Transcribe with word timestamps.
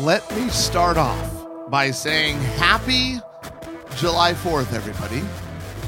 Let 0.04 0.30
me 0.36 0.50
start 0.50 0.98
off 0.98 1.70
by 1.70 1.90
saying 1.90 2.36
happy 2.58 3.20
July 3.96 4.34
4th, 4.34 4.74
everybody. 4.74 5.22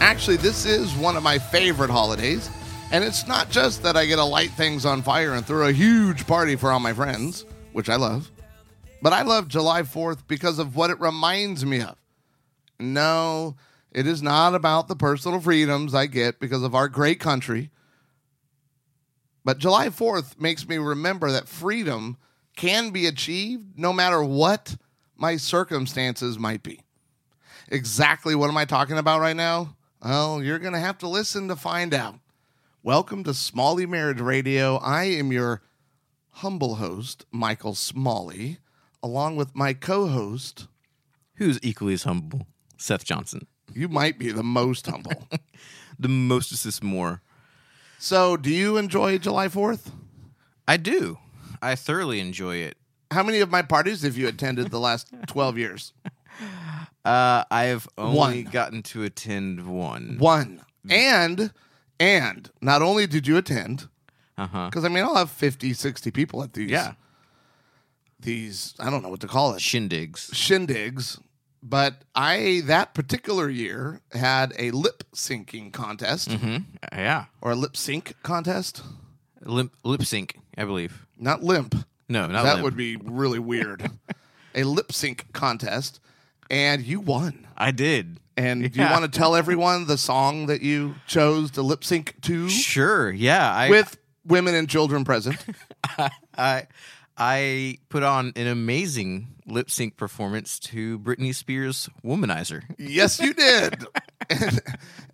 Actually, 0.00 0.38
this 0.38 0.64
is 0.64 0.94
one 0.94 1.18
of 1.18 1.22
my 1.22 1.38
favorite 1.38 1.90
holidays. 1.90 2.48
And 2.92 3.04
it's 3.04 3.26
not 3.26 3.50
just 3.50 3.82
that 3.82 3.94
I 3.94 4.06
get 4.06 4.16
to 4.16 4.24
light 4.24 4.52
things 4.52 4.86
on 4.86 5.02
fire 5.02 5.34
and 5.34 5.44
throw 5.44 5.68
a 5.68 5.72
huge 5.72 6.26
party 6.26 6.56
for 6.56 6.72
all 6.72 6.80
my 6.80 6.94
friends, 6.94 7.44
which 7.74 7.90
I 7.90 7.96
love, 7.96 8.30
but 9.02 9.12
I 9.12 9.20
love 9.20 9.48
July 9.48 9.82
4th 9.82 10.26
because 10.26 10.58
of 10.58 10.76
what 10.76 10.88
it 10.88 10.98
reminds 10.98 11.66
me 11.66 11.82
of. 11.82 11.98
No, 12.80 13.56
it 13.92 14.06
is 14.06 14.22
not 14.22 14.54
about 14.54 14.88
the 14.88 14.96
personal 14.96 15.40
freedoms 15.40 15.94
I 15.94 16.06
get 16.06 16.40
because 16.40 16.62
of 16.62 16.74
our 16.74 16.88
great 16.88 17.20
country. 17.20 17.68
But 19.44 19.58
July 19.58 19.90
4th 19.90 20.40
makes 20.40 20.66
me 20.66 20.78
remember 20.78 21.30
that 21.32 21.48
freedom 21.48 22.16
can 22.56 22.90
be 22.90 23.06
achieved 23.06 23.78
no 23.78 23.92
matter 23.92 24.24
what 24.24 24.76
my 25.14 25.36
circumstances 25.36 26.38
might 26.38 26.62
be. 26.62 26.80
Exactly 27.68 28.34
what 28.34 28.48
am 28.48 28.56
I 28.56 28.64
talking 28.64 28.98
about 28.98 29.20
right 29.20 29.36
now? 29.36 29.76
Well, 30.02 30.42
you're 30.42 30.58
going 30.58 30.72
to 30.72 30.80
have 30.80 30.98
to 30.98 31.08
listen 31.08 31.48
to 31.48 31.56
find 31.56 31.92
out. 31.92 32.18
Welcome 32.82 33.24
to 33.24 33.34
Smalley 33.34 33.84
Marriage 33.84 34.20
Radio. 34.20 34.76
I 34.76 35.04
am 35.04 35.32
your 35.32 35.62
humble 36.30 36.76
host, 36.76 37.26
Michael 37.30 37.74
Smalley, 37.74 38.58
along 39.02 39.36
with 39.36 39.54
my 39.54 39.74
co 39.74 40.06
host. 40.06 40.66
Who's 41.34 41.58
equally 41.62 41.94
as 41.94 42.04
humble? 42.04 42.46
Seth 42.78 43.04
Johnson. 43.04 43.46
You 43.74 43.88
might 43.88 44.18
be 44.18 44.30
the 44.30 44.42
most 44.42 44.86
humble. 44.86 45.28
the 45.98 46.08
most 46.08 46.52
is 46.52 46.62
this 46.62 46.82
more. 46.82 47.20
So, 47.98 48.36
do 48.36 48.50
you 48.50 48.76
enjoy 48.76 49.18
July 49.18 49.48
4th? 49.48 49.90
I 50.68 50.76
do. 50.76 51.18
I 51.62 51.74
thoroughly 51.74 52.20
enjoy 52.20 52.56
it. 52.56 52.76
How 53.10 53.22
many 53.22 53.40
of 53.40 53.50
my 53.50 53.62
parties 53.62 54.02
have 54.02 54.16
you 54.16 54.26
attended 54.28 54.70
the 54.70 54.80
last 54.80 55.12
12 55.28 55.58
years? 55.58 55.92
Uh, 57.04 57.44
I've 57.50 57.88
only 57.96 58.16
One. 58.16 58.52
gotten 58.52 58.82
to 58.84 59.04
attend 59.04 59.66
one. 59.66 60.16
One. 60.18 60.60
And, 60.90 61.52
and 62.00 62.50
not 62.60 62.82
only 62.82 63.06
did 63.06 63.26
you 63.26 63.36
attend, 63.36 63.88
because 64.36 64.84
I 64.84 64.88
mean, 64.88 65.04
I'll 65.04 65.14
have 65.16 65.30
50, 65.30 65.72
60 65.72 66.10
people 66.10 66.42
at 66.42 66.52
these. 66.54 66.70
Yeah. 66.70 66.92
These, 68.18 68.74
I 68.80 68.90
don't 68.90 69.02
know 69.02 69.08
what 69.08 69.20
to 69.20 69.28
call 69.28 69.52
it, 69.54 69.58
Shindigs. 69.60 70.30
shindigs. 70.32 71.18
But 71.62 72.02
I, 72.14 72.62
that 72.66 72.94
particular 72.94 73.48
year, 73.48 74.00
had 74.12 74.52
a 74.58 74.70
lip 74.70 75.02
syncing 75.14 75.72
contest 75.72 76.30
hmm 76.32 76.58
Yeah. 76.92 77.24
or 77.40 77.52
a 77.52 77.56
lip 77.56 77.76
sync 77.76 78.14
contest. 78.22 78.82
Lip, 79.42 79.70
lip 79.84 80.04
sync, 80.04 80.38
I 80.56 80.64
believe. 80.64 81.06
Not 81.18 81.42
limp. 81.42 81.74
No, 82.08 82.26
not 82.26 82.44
that 82.44 82.54
limp. 82.54 82.64
would 82.64 82.76
be 82.76 82.96
really 82.96 83.38
weird. 83.38 83.90
a 84.54 84.64
lip 84.64 84.92
sync 84.92 85.32
contest. 85.32 86.00
And 86.48 86.82
you 86.82 87.00
won. 87.00 87.46
I 87.56 87.72
did. 87.72 88.20
And 88.36 88.70
do 88.70 88.80
you 88.80 88.86
want 88.88 89.10
to 89.10 89.18
tell 89.18 89.34
everyone 89.34 89.86
the 89.86 89.96
song 89.96 90.46
that 90.46 90.60
you 90.60 90.94
chose 91.06 91.52
to 91.52 91.62
lip 91.62 91.82
sync 91.82 92.14
to 92.22 92.48
Sure. 92.48 93.10
Yeah. 93.10 93.50
I 93.50 93.70
with 93.70 93.96
women 94.24 94.54
and 94.54 94.68
children 94.68 95.04
present? 95.04 95.38
I 96.36 96.66
I 97.16 97.78
put 97.88 98.02
on 98.02 98.32
an 98.36 98.46
amazing 98.46 99.28
lip 99.46 99.70
sync 99.70 99.96
performance 99.96 100.58
to 100.58 100.98
Britney 100.98 101.34
Spears' 101.34 101.88
"Womanizer." 102.04 102.62
yes, 102.78 103.18
you 103.18 103.32
did. 103.32 103.86
and, 104.30 104.60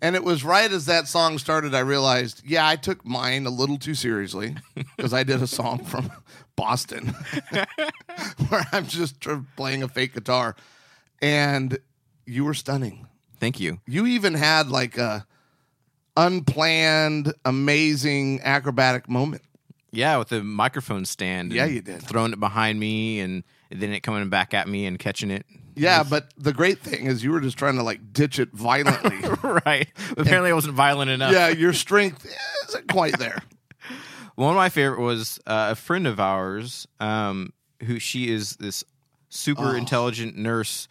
and 0.01 0.15
it 0.15 0.23
was 0.23 0.43
right 0.43 0.71
as 0.71 0.85
that 0.85 1.07
song 1.07 1.37
started, 1.37 1.73
I 1.73 1.79
realized, 1.79 2.41
yeah, 2.45 2.67
I 2.67 2.75
took 2.75 3.05
mine 3.05 3.45
a 3.45 3.49
little 3.49 3.77
too 3.77 3.95
seriously 3.95 4.55
because 4.97 5.13
I 5.13 5.23
did 5.23 5.41
a 5.41 5.47
song 5.47 5.83
from 5.83 6.11
Boston 6.55 7.15
where 8.49 8.65
I'm 8.71 8.87
just 8.87 9.25
playing 9.55 9.83
a 9.83 9.87
fake 9.87 10.13
guitar. 10.13 10.55
And 11.21 11.77
you 12.25 12.45
were 12.45 12.53
stunning. 12.53 13.07
Thank 13.39 13.59
you. 13.59 13.79
You 13.85 14.05
even 14.07 14.33
had 14.33 14.69
like 14.69 14.97
a 14.97 15.25
unplanned, 16.15 17.33
amazing 17.45 18.41
acrobatic 18.41 19.09
moment. 19.09 19.41
Yeah, 19.91 20.17
with 20.17 20.29
the 20.29 20.43
microphone 20.43 21.05
stand. 21.05 21.53
Yeah, 21.53 21.65
you 21.65 21.81
did. 21.81 22.01
Throwing 22.01 22.33
it 22.33 22.39
behind 22.39 22.79
me 22.79 23.19
and 23.19 23.43
then 23.79 23.91
it 23.93 24.01
coming 24.01 24.29
back 24.29 24.53
at 24.53 24.67
me 24.67 24.85
and 24.85 24.97
catching 24.99 25.31
it. 25.31 25.45
Yeah, 25.75 26.03
but 26.03 26.31
the 26.37 26.53
great 26.53 26.79
thing 26.79 27.07
is 27.07 27.23
you 27.23 27.31
were 27.31 27.41
just 27.41 27.57
trying 27.57 27.75
to 27.77 27.83
like 27.83 28.13
ditch 28.13 28.37
it 28.39 28.49
violently. 28.53 29.17
right. 29.65 29.87
Apparently, 30.17 30.51
I 30.51 30.53
wasn't 30.53 30.75
violent 30.75 31.09
enough. 31.09 31.33
yeah, 31.33 31.49
your 31.49 31.73
strength 31.73 32.25
isn't 32.69 32.87
quite 32.91 33.17
there. 33.17 33.39
One 34.35 34.49
of 34.51 34.55
my 34.55 34.69
favorite 34.69 34.99
was 34.99 35.39
uh, 35.45 35.69
a 35.71 35.75
friend 35.75 36.07
of 36.07 36.19
ours, 36.19 36.87
um, 36.99 37.53
who 37.83 37.99
she 37.99 38.29
is 38.31 38.55
this 38.57 38.83
super 39.29 39.69
Oh. 39.69 39.75
intelligent 39.75 40.37
nurse. 40.37 40.87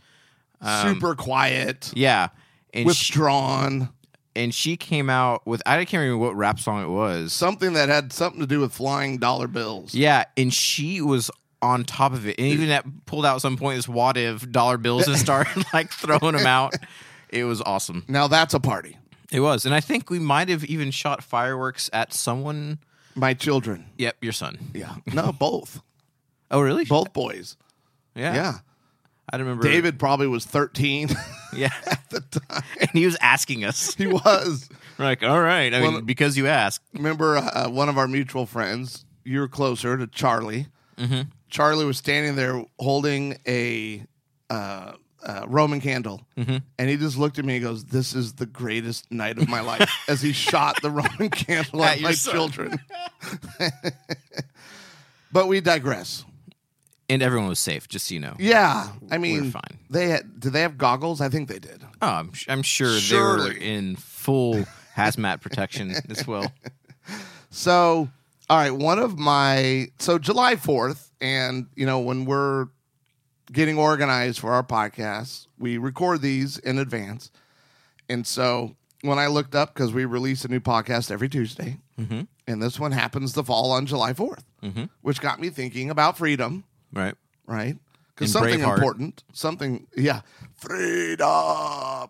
Um, 0.61 0.95
Super 0.95 1.15
quiet, 1.17 1.91
Yeah. 1.95 2.29
And 2.73 2.83
she, 2.85 2.87
withdrawn, 2.87 3.89
and 4.37 4.55
she 4.55 4.77
came 4.77 5.11
out 5.11 5.45
with 5.47 5.61
I 5.67 5.85
can't 5.85 6.01
remember 6.01 6.19
what 6.25 6.37
rap 6.37 6.59
song 6.61 6.83
it 6.85 6.89
was. 6.89 7.33
something 7.33 7.73
that 7.75 7.89
had 7.89 8.13
something 8.13 8.41
to 8.41 8.47
do 8.47 8.61
with 8.61 8.73
flying 8.73 9.19
dollar 9.19 9.49
bills. 9.49 9.93
Yeah, 9.93 10.25
and 10.37 10.55
she 10.55 11.01
was 11.01 11.31
on 11.63 11.85
top 11.85 12.13
of 12.13 12.27
it, 12.27 12.39
and 12.39 12.49
even 12.49 12.69
at 12.71 12.85
pulled 13.07 13.25
out 13.25 13.41
some 13.41 13.57
point 13.57 13.77
this 13.77 13.89
wad 13.89 14.17
of 14.19 14.51
dollar 14.53 14.77
bills 14.77 15.07
and 15.09 15.17
started 15.17 15.65
like 15.73 15.91
throwing 15.91 16.37
them 16.37 16.47
out. 16.47 16.75
It 17.31 17.45
was 17.45 17.63
awesome. 17.63 18.05
Now 18.09 18.27
that's 18.29 18.53
a 18.53 18.61
party. 18.61 18.99
It 19.31 19.41
was, 19.41 19.65
and 19.65 19.75
I 19.75 19.81
think 19.81 20.11
we 20.11 20.19
might 20.19 20.51
have 20.51 20.65
even 20.65 20.91
shot 20.91 21.25
fireworks 21.25 21.89
at 21.93 22.13
someone. 22.13 22.79
My 23.15 23.33
children. 23.33 23.87
Yep, 23.97 24.17
your 24.21 24.33
son. 24.33 24.59
Yeah. 24.75 24.97
No, 25.07 25.33
both. 25.39 25.81
Oh, 26.51 26.61
really? 26.61 26.85
Both 26.85 27.15
boys. 27.15 27.57
Yeah. 28.15 28.35
Yeah. 28.35 28.53
I 29.33 29.39
don't 29.39 29.47
remember. 29.47 29.67
David 29.67 29.99
probably 29.99 30.27
was 30.27 30.45
13 30.45 31.09
Yeah, 31.57 31.71
at 31.87 32.11
the 32.11 32.21
time. 32.21 32.63
and 32.81 32.91
he 32.93 33.07
was 33.07 33.17
asking 33.23 33.65
us. 33.65 33.95
He 33.95 34.07
was. 34.07 34.69
We're 34.99 35.05
like, 35.07 35.23
all 35.23 35.41
right. 35.41 35.73
I 35.73 35.81
mean, 35.81 36.05
because 36.05 36.37
you 36.37 36.47
asked. 36.47 36.83
Remember 36.93 37.37
uh, 37.39 37.71
one 37.71 37.89
of 37.89 37.97
our 37.97 38.09
mutual 38.09 38.45
friends, 38.47 39.05
you're 39.25 39.49
closer 39.49 39.97
to 39.97 40.07
Charlie. 40.07 40.67
Charlie 41.53 41.85
was 41.85 41.99
standing 41.99 42.35
there 42.35 42.65
holding 42.81 43.37
a 43.47 44.03
uh, 44.49 44.93
uh, 45.23 45.45
Roman 45.47 45.81
candle. 45.83 46.27
And 46.35 46.63
he 46.89 46.97
just 46.97 47.19
looked 47.19 47.39
at 47.39 47.45
me 47.45 47.57
and 47.57 47.63
goes, 47.65 47.85
This 47.85 48.15
is 48.15 48.33
the 48.35 48.47
greatest 48.47 49.13
night 49.13 49.37
of 49.37 49.49
my 49.51 49.61
life 49.61 49.89
as 50.09 50.23
he 50.23 50.33
shot 50.33 50.81
the 50.81 50.91
Roman 50.91 51.29
candle 51.31 51.85
at, 51.85 51.99
At 51.99 52.03
my 52.03 52.13
son. 52.13 52.33
children. 52.35 52.81
but 55.33 55.47
we 55.47 55.61
digress. 55.61 56.25
And 57.11 57.23
everyone 57.23 57.49
was 57.49 57.59
safe, 57.59 57.87
just 57.87 58.07
so 58.09 58.15
you 58.15 58.21
know. 58.21 58.35
Yeah. 58.39 58.89
I 59.11 59.19
mean, 59.19 59.51
fine. 59.51 59.79
They 59.91 60.09
had, 60.09 60.41
did 60.41 60.55
they 60.55 60.63
have 60.63 60.79
goggles? 60.79 61.21
I 61.21 61.29
think 61.29 61.51
they 61.51 61.59
did. 61.59 61.85
Oh, 62.01 62.07
I'm, 62.09 62.33
I'm 62.49 62.63
sure 62.63 62.91
they 62.95 62.99
Surely. 63.01 63.51
were 63.51 63.57
in 63.57 63.97
full 63.97 64.65
hazmat 64.97 65.43
protection 65.43 65.95
as 66.09 66.27
well. 66.27 66.51
So, 67.55 68.09
all 68.49 68.57
right, 68.57 68.71
one 68.71 68.99
of 68.99 69.19
my 69.19 69.89
so 69.99 70.19
July 70.19 70.55
4th 70.55 71.11
and 71.23 71.67
you 71.75 71.87
know 71.87 72.01
when 72.01 72.27
we're 72.27 72.67
getting 73.51 73.79
organized 73.79 74.39
for 74.41 74.53
our 74.53 74.63
podcasts, 74.63 75.47
we 75.59 75.79
record 75.79 76.21
these 76.21 76.59
in 76.59 76.79
advance. 76.79 77.31
And 78.09 78.27
so 78.27 78.77
when 79.03 79.19
I 79.19 79.27
looked 79.29 79.55
up 79.55 79.75
cuz 79.75 79.93
we 79.93 80.05
release 80.05 80.45
a 80.45 80.49
new 80.49 80.61
podcast 80.61 81.11
every 81.11 81.29
Tuesday, 81.29 81.79
Mhm. 81.99 82.27
and 82.47 82.63
this 82.63 82.79
one 82.79 82.93
happens 82.93 83.33
to 83.35 83.43
fall 83.43 83.71
on 83.73 83.87
July 83.87 84.13
4th, 84.13 84.45
Mhm. 84.63 84.91
which 85.03 85.21
got 85.21 85.41
me 85.41 85.49
thinking 85.51 85.91
about 85.91 86.17
freedom, 86.19 86.65
Right. 86.93 87.15
right? 87.47 87.77
Because 88.15 88.33
something 88.33 88.61
Braveheart. 88.61 88.75
important, 88.75 89.25
something, 89.33 89.87
yeah, 89.97 90.21
freedom, 90.57 92.09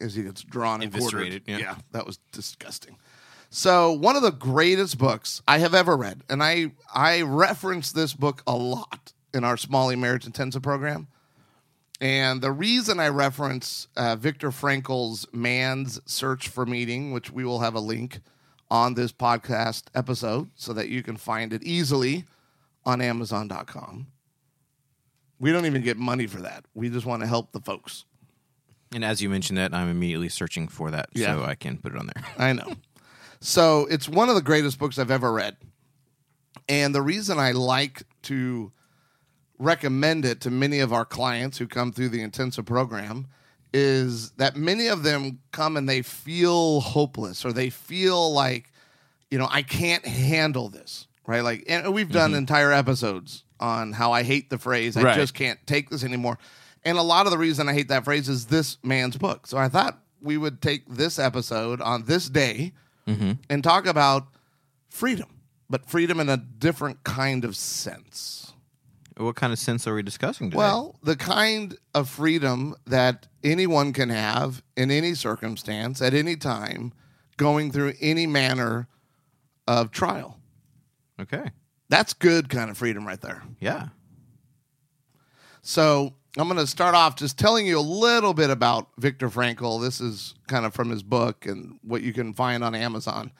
as 0.00 0.14
he 0.14 0.22
gets 0.24 0.42
drawn 0.42 0.82
and 0.82 0.92
quartered. 0.92 1.20
Eviscerated, 1.32 1.42
yeah. 1.60 1.76
that 1.92 2.06
was 2.06 2.18
disgusting. 2.32 2.96
So 3.50 3.92
one 3.92 4.16
of 4.16 4.22
the 4.22 4.32
greatest 4.32 4.98
books 4.98 5.42
I 5.48 5.58
have 5.58 5.74
ever 5.74 5.96
read, 5.96 6.22
and 6.28 6.42
I 6.42 6.72
I 6.92 7.22
reference 7.22 7.92
this 7.92 8.12
book 8.12 8.42
a 8.46 8.54
lot 8.56 9.12
in 9.32 9.44
our 9.44 9.56
Smalley 9.56 9.96
Marriage 9.96 10.26
Intensive 10.26 10.62
program, 10.62 11.08
And 12.00 12.40
the 12.42 12.52
reason 12.52 13.00
I 13.00 13.08
reference 13.08 13.88
uh, 13.96 14.16
Viktor 14.16 14.50
Frankl's 14.50 15.26
Man's 15.32 16.00
Search 16.06 16.48
for 16.48 16.66
Meaning, 16.66 17.12
which 17.12 17.30
we 17.30 17.44
will 17.44 17.60
have 17.60 17.74
a 17.74 17.80
link 17.80 18.20
on 18.70 18.94
this 18.94 19.12
podcast 19.12 19.84
episode 19.94 20.50
so 20.56 20.72
that 20.72 20.88
you 20.88 21.02
can 21.02 21.16
find 21.16 21.52
it 21.52 21.62
easily 21.62 22.24
on 22.84 23.00
Amazon.com. 23.00 24.08
We 25.38 25.52
don't 25.52 25.66
even 25.66 25.82
get 25.82 25.96
money 25.98 26.26
for 26.26 26.40
that. 26.42 26.64
We 26.74 26.88
just 26.88 27.06
want 27.06 27.20
to 27.22 27.26
help 27.28 27.52
the 27.52 27.60
folks. 27.60 28.04
And 28.94 29.04
as 29.04 29.20
you 29.20 29.28
mentioned 29.28 29.58
that, 29.58 29.74
I'm 29.74 29.88
immediately 29.88 30.28
searching 30.30 30.66
for 30.68 30.90
that 30.90 31.08
Yeah. 31.14 31.34
so 31.36 31.44
I 31.44 31.54
can 31.54 31.76
put 31.78 31.92
it 31.92 31.98
on 31.98 32.06
there. 32.14 32.24
I 32.38 32.52
know. 32.52 32.74
So 33.46 33.86
it's 33.88 34.08
one 34.08 34.28
of 34.28 34.34
the 34.34 34.42
greatest 34.42 34.76
books 34.76 34.98
I've 34.98 35.12
ever 35.12 35.32
read. 35.32 35.56
And 36.68 36.92
the 36.92 37.00
reason 37.00 37.38
I 37.38 37.52
like 37.52 38.02
to 38.22 38.72
recommend 39.56 40.24
it 40.24 40.40
to 40.40 40.50
many 40.50 40.80
of 40.80 40.92
our 40.92 41.04
clients 41.04 41.56
who 41.56 41.68
come 41.68 41.92
through 41.92 42.08
the 42.08 42.22
intensive 42.22 42.66
program 42.66 43.28
is 43.72 44.32
that 44.32 44.56
many 44.56 44.88
of 44.88 45.04
them 45.04 45.38
come 45.52 45.76
and 45.76 45.88
they 45.88 46.02
feel 46.02 46.80
hopeless 46.80 47.44
or 47.44 47.52
they 47.52 47.70
feel 47.70 48.32
like, 48.32 48.72
you 49.30 49.38
know, 49.38 49.46
I 49.48 49.62
can't 49.62 50.04
handle 50.04 50.68
this, 50.68 51.06
right? 51.24 51.42
Like, 51.42 51.66
and 51.68 51.94
we've 51.94 52.10
done 52.10 52.30
mm-hmm. 52.30 52.38
entire 52.38 52.72
episodes 52.72 53.44
on 53.60 53.92
how 53.92 54.10
I 54.10 54.24
hate 54.24 54.50
the 54.50 54.58
phrase, 54.58 54.96
I 54.96 55.02
Right. 55.02 55.14
just 55.14 55.34
can't 55.34 55.64
take 55.68 55.88
this 55.88 56.02
anymore. 56.02 56.36
And 56.84 56.98
a 56.98 57.02
lot 57.02 57.26
of 57.26 57.30
the 57.30 57.38
reason 57.38 57.68
I 57.68 57.74
hate 57.74 57.88
that 57.88 58.04
phrase 58.04 58.28
is 58.28 58.46
this 58.46 58.78
man's 58.82 59.16
book. 59.16 59.46
So 59.46 59.56
I 59.56 59.68
thought 59.68 60.00
we 60.20 60.36
would 60.36 60.60
take 60.60 60.88
this 60.88 61.20
episode 61.20 61.80
on 61.80 62.06
this 62.06 62.28
day 62.28 62.72
Mm-hmm. 63.06 63.32
and 63.48 63.62
talk 63.62 63.86
about 63.86 64.26
freedom, 64.88 65.28
but 65.70 65.86
freedom 65.86 66.18
in 66.18 66.28
a 66.28 66.36
different 66.36 67.04
kind 67.04 67.44
of 67.44 67.54
sense. 67.54 68.52
What 69.16 69.36
kind 69.36 69.52
of 69.52 69.58
sense 69.58 69.86
are 69.86 69.94
we 69.94 70.02
discussing 70.02 70.50
today? 70.50 70.58
Well, 70.58 70.98
the 71.02 71.16
kind 71.16 71.78
of 71.94 72.08
freedom 72.08 72.74
that 72.86 73.28
anyone 73.42 73.92
can 73.92 74.10
have 74.10 74.62
in 74.76 74.90
any 74.90 75.14
circumstance, 75.14 76.02
at 76.02 76.12
any 76.14 76.36
time, 76.36 76.92
going 77.36 77.70
through 77.70 77.94
any 78.00 78.26
manner 78.26 78.88
of 79.66 79.90
trial. 79.90 80.38
okay. 81.20 81.50
That's 81.88 82.12
good 82.12 82.48
kind 82.48 82.68
of 82.68 82.76
freedom 82.76 83.06
right 83.06 83.20
there. 83.20 83.44
Yeah. 83.60 83.88
So 85.62 86.15
I'm 86.38 86.48
going 86.48 86.60
to 86.60 86.66
start 86.66 86.94
off 86.94 87.16
just 87.16 87.38
telling 87.38 87.66
you 87.66 87.78
a 87.78 87.80
little 87.80 88.34
bit 88.34 88.50
about 88.50 88.88
Viktor 88.98 89.30
Frankl. 89.30 89.80
This 89.80 90.00
is 90.00 90.34
kind 90.46 90.66
of 90.66 90.74
from 90.74 90.90
his 90.90 91.02
book 91.02 91.46
and 91.46 91.78
what 91.82 92.02
you 92.02 92.12
can 92.12 92.34
find 92.34 92.62
on 92.62 92.74
Amazon. 92.74 93.32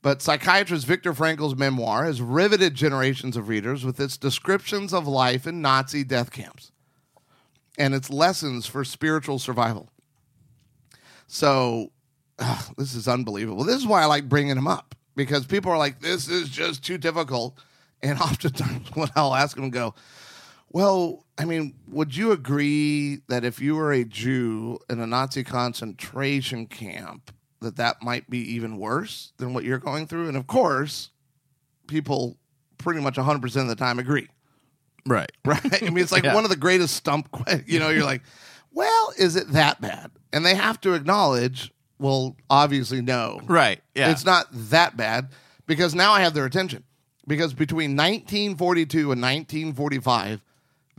But 0.00 0.22
psychiatrist 0.22 0.86
Viktor 0.86 1.12
Frankl's 1.12 1.56
memoir 1.56 2.04
has 2.04 2.22
riveted 2.22 2.74
generations 2.74 3.36
of 3.36 3.48
readers 3.48 3.84
with 3.84 4.00
its 4.00 4.16
descriptions 4.16 4.94
of 4.94 5.06
life 5.06 5.46
in 5.46 5.60
Nazi 5.60 6.04
death 6.04 6.30
camps 6.30 6.72
and 7.76 7.94
its 7.94 8.08
lessons 8.08 8.66
for 8.66 8.84
spiritual 8.84 9.38
survival. 9.38 9.90
So, 11.26 11.92
ugh, 12.38 12.74
this 12.78 12.94
is 12.94 13.08
unbelievable. 13.08 13.64
This 13.64 13.76
is 13.76 13.86
why 13.86 14.02
I 14.02 14.06
like 14.06 14.28
bringing 14.28 14.56
him 14.56 14.66
up 14.66 14.94
because 15.14 15.46
people 15.46 15.70
are 15.70 15.78
like, 15.78 16.00
this 16.00 16.28
is 16.28 16.48
just 16.48 16.84
too 16.84 16.96
difficult. 16.96 17.58
And 18.02 18.18
oftentimes, 18.20 18.88
when 18.94 19.10
I'll 19.14 19.34
ask 19.34 19.56
them, 19.56 19.70
go, 19.70 19.94
well, 20.70 21.24
I 21.38 21.44
mean, 21.44 21.74
would 21.88 22.16
you 22.16 22.32
agree 22.32 23.20
that 23.28 23.44
if 23.44 23.60
you 23.60 23.74
were 23.76 23.92
a 23.92 24.04
Jew 24.04 24.78
in 24.90 25.00
a 25.00 25.06
Nazi 25.06 25.44
concentration 25.44 26.66
camp, 26.66 27.32
that 27.60 27.76
that 27.76 28.02
might 28.02 28.28
be 28.30 28.38
even 28.54 28.78
worse 28.78 29.32
than 29.38 29.54
what 29.54 29.64
you're 29.64 29.78
going 29.78 30.06
through? 30.06 30.28
And 30.28 30.36
of 30.36 30.46
course, 30.46 31.10
people 31.86 32.36
pretty 32.76 33.00
much 33.00 33.14
100% 33.16 33.56
of 33.62 33.68
the 33.68 33.74
time 33.76 33.98
agree, 33.98 34.28
Right. 35.06 35.32
right? 35.44 35.82
I 35.82 35.86
mean, 35.86 35.98
it's 35.98 36.12
like 36.12 36.24
Yeah. 36.24 36.34
one 36.34 36.44
of 36.44 36.50
the 36.50 36.56
greatest 36.56 36.94
stump, 36.94 37.28
you 37.66 37.78
know, 37.78 37.88
you're 37.88 38.04
like, 38.04 38.22
well, 38.72 39.12
is 39.18 39.36
it 39.36 39.48
that 39.52 39.80
bad? 39.80 40.10
And 40.32 40.44
they 40.44 40.54
have 40.54 40.80
to 40.82 40.92
acknowledge, 40.92 41.72
well, 41.98 42.36
obviously, 42.50 43.00
no. 43.00 43.40
Right. 43.46 43.80
Yeah. 43.94 44.10
It's 44.10 44.24
not 44.24 44.46
that 44.52 44.96
bad 44.96 45.30
because 45.66 45.94
now 45.94 46.12
I 46.12 46.20
have 46.20 46.34
their 46.34 46.44
attention. 46.44 46.84
Because 47.26 47.52
between 47.54 47.90
1942 47.96 49.12
and 49.12 49.20
1945, 49.20 50.42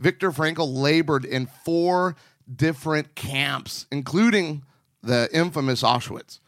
Viktor 0.00 0.30
Frankl 0.30 0.74
labored 0.74 1.24
in 1.24 1.46
four 1.46 2.16
different 2.54 3.14
camps, 3.14 3.86
including 3.92 4.62
the 5.02 5.28
infamous 5.32 5.82
Auschwitz. 5.82 6.40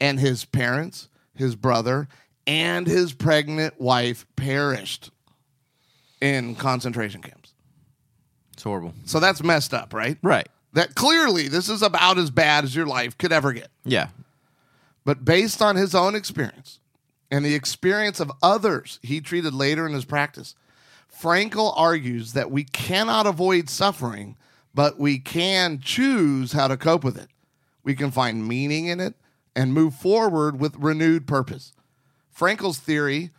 And 0.00 0.18
his 0.18 0.46
parents, 0.46 1.08
his 1.34 1.54
brother, 1.54 2.08
and 2.46 2.86
his 2.86 3.12
pregnant 3.12 3.78
wife 3.80 4.26
perished 4.34 5.10
in 6.20 6.54
concentration 6.54 7.22
camps. 7.22 7.52
it's 8.52 8.62
horrible. 8.62 8.94
So 9.04 9.20
that's 9.20 9.42
messed 9.42 9.72
up, 9.74 9.94
right? 9.94 10.18
Right. 10.22 10.48
That 10.72 10.94
clearly 10.94 11.48
this 11.48 11.68
is 11.68 11.82
about 11.82 12.18
as 12.18 12.30
bad 12.30 12.64
as 12.64 12.74
your 12.74 12.86
life 12.86 13.16
could 13.18 13.32
ever 13.32 13.52
get. 13.52 13.68
Yeah. 13.84 14.08
But 15.04 15.24
based 15.24 15.60
on 15.62 15.76
his 15.76 15.94
own 15.94 16.14
experience 16.14 16.78
and 17.30 17.44
the 17.44 17.54
experience 17.54 18.20
of 18.20 18.30
others 18.42 18.98
he 19.02 19.20
treated 19.20 19.54
later 19.54 19.86
in 19.86 19.92
his 19.92 20.04
practice, 20.04 20.54
Frankl 21.20 21.72
argues 21.76 22.32
that 22.32 22.50
we 22.50 22.64
cannot 22.64 23.26
avoid 23.26 23.68
suffering, 23.68 24.36
but 24.74 24.98
we 24.98 25.18
can 25.18 25.80
choose 25.80 26.52
how 26.52 26.68
to 26.68 26.76
cope 26.76 27.04
with 27.04 27.18
it. 27.18 27.28
We 27.82 27.94
can 27.94 28.10
find 28.10 28.46
meaning 28.46 28.86
in 28.86 29.00
it 29.00 29.14
and 29.54 29.74
move 29.74 29.94
forward 29.94 30.58
with 30.60 30.76
renewed 30.76 31.26
purpose. 31.26 31.72
Frankl's 32.34 32.78
theory, 32.78 33.30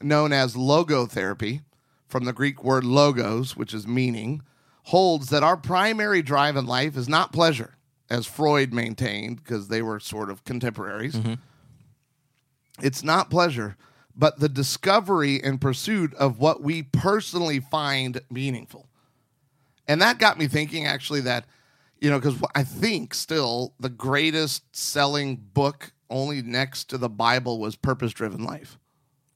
known 0.00 0.32
as 0.32 0.54
logotherapy, 0.54 1.62
from 2.08 2.24
the 2.24 2.32
Greek 2.32 2.64
word 2.64 2.82
logos, 2.82 3.56
which 3.56 3.72
is 3.72 3.86
meaning, 3.86 4.42
holds 4.84 5.28
that 5.28 5.44
our 5.44 5.56
primary 5.56 6.22
drive 6.22 6.56
in 6.56 6.66
life 6.66 6.96
is 6.96 7.08
not 7.08 7.32
pleasure, 7.32 7.76
as 8.08 8.26
Freud 8.26 8.72
maintained, 8.72 9.36
because 9.36 9.68
they 9.68 9.82
were 9.82 10.00
sort 10.00 10.30
of 10.30 10.44
contemporaries. 10.44 11.14
Mm-hmm. 11.14 11.34
It's 12.82 13.04
not 13.04 13.30
pleasure, 13.30 13.76
but 14.16 14.40
the 14.40 14.48
discovery 14.48 15.42
and 15.42 15.60
pursuit 15.60 16.14
of 16.14 16.38
what 16.38 16.62
we 16.62 16.82
personally 16.82 17.60
find 17.60 18.20
meaningful. 18.30 18.88
And 19.88 20.00
that 20.02 20.18
got 20.18 20.38
me 20.38 20.46
thinking 20.46 20.86
actually 20.86 21.20
that, 21.22 21.46
you 22.00 22.10
know, 22.10 22.18
because 22.18 22.40
I 22.54 22.62
think 22.62 23.14
still 23.14 23.74
the 23.80 23.88
greatest 23.88 24.76
selling 24.76 25.36
book 25.36 25.92
only 26.08 26.42
next 26.42 26.90
to 26.90 26.98
the 26.98 27.08
Bible 27.08 27.58
was 27.58 27.76
Purpose 27.76 28.12
Driven 28.12 28.44
Life. 28.44 28.78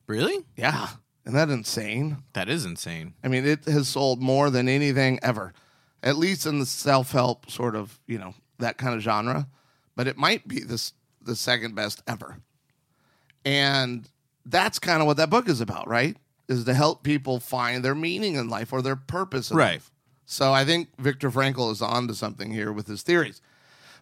Really? 0.07 0.45
Yeah. 0.57 0.89
Isn't 1.25 1.37
that 1.37 1.51
insane? 1.51 2.19
That 2.35 2.49
is 2.49 2.65
insane. 2.65 3.15
I 3.23 3.29
mean, 3.29 3.47
it 3.47 3.65
has 3.65 3.89
sold 3.89 4.21
more 4.21 4.51
than 4.51 4.69
anything 4.69 5.19
ever, 5.23 5.55
at 6.03 6.17
least 6.17 6.47
in 6.47 6.59
the 6.59 6.67
self 6.67 7.13
help 7.13 7.51
sort 7.51 7.75
of, 7.75 7.99
you 8.07 8.19
know, 8.19 8.35
that 8.59 8.77
kind 8.77 8.95
of 8.95 9.01
genre. 9.01 9.49
But 9.97 10.07
it 10.07 10.19
might 10.19 10.47
be 10.47 10.61
this 10.61 10.93
the 11.23 11.37
second 11.37 11.75
best 11.75 12.03
ever. 12.07 12.39
And 13.45 14.09
that's 14.47 14.79
kind 14.79 15.01
of 15.01 15.07
what 15.07 15.17
that 15.17 15.31
book 15.31 15.49
is 15.49 15.61
about, 15.61 15.89
right? 15.89 16.17
Is 16.49 16.65
to 16.65 16.75
help 16.75 17.03
people 17.03 17.41
find 17.41 17.85
their 17.85 17.95
meaning 17.95 18.35
in 18.35 18.49
life 18.49 18.73
or 18.73 18.83
their 18.83 18.97
purpose 18.97 19.51
in 19.51 19.57
Right. 19.57 19.73
life. 19.75 19.91
So 20.27 20.53
I 20.53 20.65
think 20.65 20.89
Viktor 20.99 21.31
Frankl 21.31 21.71
is 21.73 21.83
on 21.83 22.09
to 22.09 22.15
something 22.15 22.51
here 22.53 22.73
with 22.73 22.87
his 22.87 23.03
theories. 23.03 23.41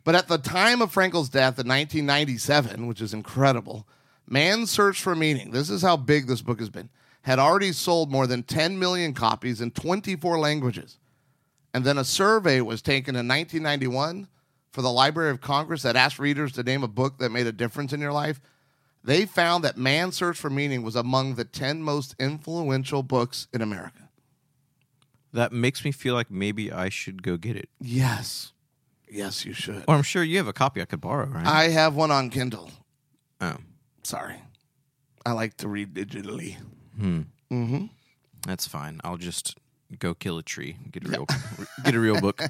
But 0.05 0.15
at 0.15 0.29
the 0.29 0.39
time 0.39 0.83
of 0.83 0.93
Frankl's 0.93 1.29
death 1.29 1.59
in 1.59 1.69
1997, 1.69 2.87
which 2.87 3.01
is 3.01 3.15
incredible, 3.15 3.87
Man's 4.29 4.71
Search 4.71 5.01
for 5.01 5.15
Meaning, 5.15 5.51
this 5.53 5.71
is 5.71 5.83
how 5.83 5.97
big 5.97 6.27
this 6.27 6.43
book 6.43 6.59
has 6.59 6.71
been, 6.71 6.91
had 7.23 7.39
already 7.39 7.73
sold 7.73 8.11
more 8.11 8.27
than 8.27 8.43
10 8.43 8.79
million 8.79 9.15
copies 9.15 9.61
in 9.61 9.71
24 9.71 10.39
languages. 10.39 10.99
And 11.75 11.85
then 11.85 11.99
a 11.99 12.05
survey 12.05 12.61
was 12.61 12.83
taken 12.83 13.15
in 13.15 13.29
1991 13.29 14.29
for 14.73 14.83
the 14.83 14.91
Library 14.91 15.31
of 15.31 15.41
Congress 15.41 15.83
that 15.83 15.97
asked 15.97 16.19
readers 16.19 16.53
to 16.53 16.63
name 16.63 16.83
a 16.83 16.89
book 16.89 17.19
that 17.19 17.31
made 17.31 17.47
a 17.47 17.53
difference 17.53 17.93
in 17.93 18.01
your 18.01 18.13
life. 18.13 18.41
They 19.05 19.27
found 19.27 19.65
that 19.65 19.77
Man's 19.77 20.17
Search 20.17 20.39
for 20.39 20.51
Meaning 20.51 20.83
was 20.83 20.95
among 20.97 21.35
the 21.35 21.45
10 21.45 21.83
most 21.83 22.15
influential 22.19 23.03
books 23.03 23.49
in 23.53 23.61
America. 23.61 24.09
That 25.33 25.53
makes 25.53 25.85
me 25.85 25.93
feel 25.93 26.15
like 26.15 26.31
maybe 26.31 26.71
I 26.71 26.89
should 26.89 27.23
go 27.23 27.37
get 27.37 27.57
it. 27.57 27.69
Yes. 27.81 28.53
Yes, 29.11 29.45
you 29.45 29.53
should. 29.55 29.85
Or 29.89 29.95
I'm 29.95 30.03
sure 30.03 30.23
you 30.23 30.37
have 30.39 30.47
a 30.47 30.53
copy 30.53 30.81
I 30.81 30.85
could 30.85 31.01
borrow, 31.01 31.27
right? 31.27 31.47
I 31.47 31.69
have 31.69 31.95
one 31.95 32.11
on 32.11 32.31
Kindle. 32.31 32.71
oh, 33.41 33.57
Sorry. 34.03 34.37
I 35.25 35.33
like 35.33 35.57
to 35.59 35.69
read 35.69 35.95
digitally. 35.95 36.57
Hmm. 36.99 37.23
Mm-hmm. 37.51 37.87
that's 38.47 38.67
fine. 38.67 39.01
I'll 39.05 39.19
just 39.19 39.57
go 39.99 40.15
kill 40.15 40.39
a 40.39 40.43
tree, 40.43 40.77
get 40.91 41.05
a 41.05 41.09
real, 41.11 41.27
get 41.85 41.95
a 41.95 42.01
real 42.01 42.21
book. 42.21 42.41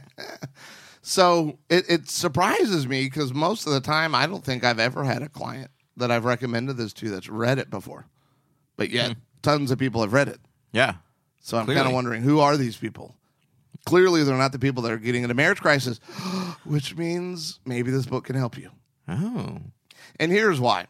So 1.03 1.59
it, 1.69 1.85
it 1.91 2.09
surprises 2.09 2.87
me 2.87 3.05
because 3.05 3.35
most 3.35 3.67
of 3.67 3.73
the 3.73 3.81
time 3.81 4.15
I 4.15 4.27
don't 4.27 4.45
think 4.45 4.63
I've 4.65 4.79
ever 4.79 5.03
had 5.05 5.23
a 5.23 5.29
client 5.29 5.71
that 5.97 6.11
I've 6.11 6.25
recommended 6.25 6.77
this 6.77 6.93
to 6.95 7.11
that's 7.11 7.29
read 7.29 7.59
it 7.59 7.71
before. 7.71 8.07
But 8.77 8.91
yet 8.91 9.13
hmm. 9.13 9.19
tons 9.43 9.71
of 9.71 9.79
people 9.79 10.01
have 10.01 10.13
read 10.13 10.29
it. 10.29 10.41
Yeah, 10.73 10.95
So 11.41 11.59
I'm 11.59 11.67
kind 11.67 11.87
of 11.87 11.93
wondering 11.93 12.23
who 12.23 12.41
are 12.41 12.57
these 12.57 12.77
people? 12.77 13.17
Clearly 13.85 14.23
they're 14.23 14.37
not 14.37 14.53
the 14.53 14.59
people 14.59 14.83
that 14.85 14.93
are 14.93 14.99
getting 14.99 15.23
into 15.23 15.35
marriage 15.35 15.61
crisis, 15.61 15.99
which 16.65 16.97
means 16.97 17.61
maybe 17.67 17.91
this 17.91 18.07
book 18.07 18.25
can 18.25 18.37
help 18.37 18.57
you. 18.57 18.71
Oh, 19.09 19.59
And 20.19 20.33
here's 20.33 20.61
why. 20.61 20.87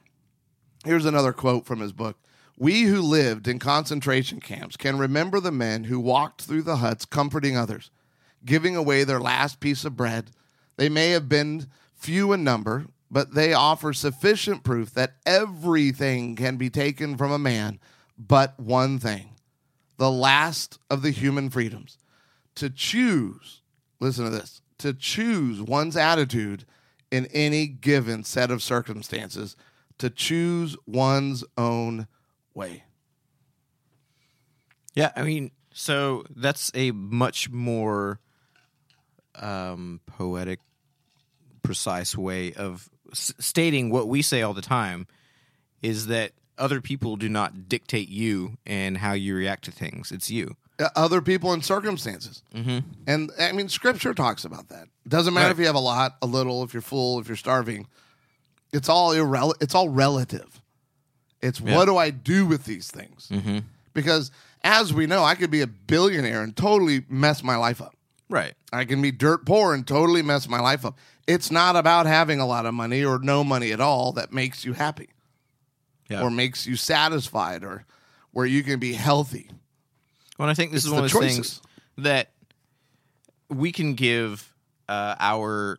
Here's 0.85 1.07
another 1.07 1.33
quote 1.33 1.65
from 1.65 1.81
his 1.81 1.93
book. 1.93 2.19
We 2.59 2.83
who 2.83 3.01
lived 3.01 3.49
in 3.49 3.59
concentration 3.59 4.41
camps 4.41 4.77
can 4.77 4.99
remember 4.99 5.41
the 5.41 5.51
men 5.51 5.85
who 5.85 5.99
walked 5.99 6.43
through 6.43 6.63
the 6.63 6.77
huts 6.77 7.05
comforting 7.05 7.57
others, 7.57 7.91
giving 8.45 8.77
away 8.77 9.05
their 9.05 9.21
last 9.21 9.59
piece 9.59 9.85
of 9.85 9.97
bread. 9.97 10.31
They 10.77 10.89
may 10.89 11.11
have 11.11 11.29
been 11.29 11.67
few 11.95 12.33
in 12.33 12.45
number, 12.45 12.87
but 13.13 13.35
they 13.35 13.53
offer 13.53 13.93
sufficient 13.93 14.65
proof 14.65 14.93
that 14.95 15.15
everything 15.25 16.35
can 16.35 16.57
be 16.57 16.71
taken 16.71 17.17
from 17.17 17.31
a 17.31 17.39
man 17.39 17.79
but 18.19 18.59
one 18.59 18.99
thing 18.99 19.29
the 19.99 20.11
last 20.11 20.81
of 20.91 21.03
the 21.03 21.11
human 21.11 21.49
freedoms 21.49 21.99
to 22.57 22.69
choose, 22.71 23.63
listen 24.01 24.25
to 24.25 24.31
this, 24.31 24.61
to 24.79 24.93
choose 24.93 25.63
one's 25.63 25.97
attitude 25.97 26.65
in 27.11 27.27
any 27.27 27.67
given 27.67 28.25
set 28.25 28.51
of 28.51 28.63
circumstances, 28.63 29.57
to 29.99 30.11
choose 30.11 30.77
one's 30.87 31.45
own 31.57 32.09
way. 32.55 32.85
Yeah, 34.95 35.13
I 35.15 35.23
mean, 35.23 35.53
so 35.73 36.25
that's 36.35 36.71
a 36.75 36.91
much 36.91 37.51
more 37.51 38.19
um, 39.37 40.01
poetic, 40.07 40.59
precise 41.63 42.17
way 42.17 42.53
of 42.55 42.91
s- 43.13 43.33
stating 43.39 43.91
what 43.91 44.09
we 44.09 44.23
say 44.23 44.43
all 44.43 44.55
the 44.55 44.63
time 44.63 45.07
is 45.83 46.07
that 46.09 46.33
other 46.59 46.81
people 46.81 47.17
do 47.17 47.29
not 47.29 47.69
dictate 47.69 48.09
you 48.09 48.57
and 48.67 48.99
how 48.99 49.13
you 49.13 49.35
react 49.35 49.65
to 49.65 49.71
things. 49.73 50.13
It's 50.13 50.31
you. 50.31 50.57
Uh, 50.79 50.89
Other 50.97 51.21
people 51.21 51.53
and 51.53 51.65
circumstances. 51.65 52.43
Mm-hmm. 52.55 52.79
And 53.07 53.31
I 53.39 53.53
mean, 53.53 53.69
scripture 53.69 54.15
talks 54.15 54.45
about 54.45 54.69
that. 54.69 54.89
Doesn't 55.09 55.35
matter 55.35 55.51
if 55.51 55.59
you 55.59 55.67
have 55.67 55.75
a 55.75 55.81
lot, 55.81 56.17
a 56.23 56.27
little, 56.27 56.63
if 56.63 56.73
you're 56.75 56.81
full, 56.81 57.19
if 57.21 57.29
you're 57.29 57.37
starving. 57.37 57.87
It's 58.73 58.89
all 58.89 59.13
irrel- 59.13 59.55
It's 59.61 59.75
all 59.75 59.89
relative. 59.89 60.61
It's 61.41 61.61
what 61.61 61.87
do 61.87 61.97
I 61.97 62.11
do 62.11 62.47
with 62.47 62.65
these 62.65 62.91
things? 62.91 63.29
Mm-hmm. 63.31 63.59
Because 63.95 64.31
as 64.63 64.95
we 64.95 65.07
know, 65.07 65.25
I 65.25 65.35
could 65.35 65.51
be 65.51 65.61
a 65.61 65.67
billionaire 65.67 66.43
and 66.43 66.57
totally 66.57 67.05
mess 67.09 67.43
my 67.43 67.57
life 67.57 67.83
up. 67.83 67.95
Right. 68.33 68.55
I 68.73 68.87
can 68.87 69.03
be 69.03 69.13
dirt 69.13 69.45
poor 69.45 69.75
and 69.75 69.87
totally 69.87 70.23
mess 70.23 70.49
my 70.49 70.59
life 70.59 70.87
up. 70.87 70.97
It's 71.27 71.51
not 71.51 71.77
about 71.77 72.07
having 72.07 72.41
a 72.41 72.47
lot 72.47 72.65
of 72.65 72.73
money 72.73 73.05
or 73.05 73.19
no 73.19 73.45
money 73.45 73.73
at 73.73 73.81
all 73.81 74.13
that 74.13 74.33
makes 74.33 74.65
you 74.65 74.73
happy 74.73 75.11
Yeah. 76.09 76.23
or 76.23 76.31
makes 76.31 76.67
you 76.67 76.77
satisfied 76.77 77.63
or 77.63 77.85
where 78.31 78.47
you 78.47 78.63
can 78.63 78.79
be 78.81 78.95
healthy. 78.95 79.51
Well, 80.39 80.49
I 80.49 80.55
think 80.55 80.73
this 80.73 80.79
It's 80.79 80.87
is 80.87 80.93
one 80.93 81.03
the 81.03 81.07
of 81.07 81.13
the 81.13 81.19
things 81.29 81.61
that 81.99 82.31
we 83.51 83.71
can 83.71 83.93
give 83.95 84.55
uh, 84.89 85.15
our 85.21 85.79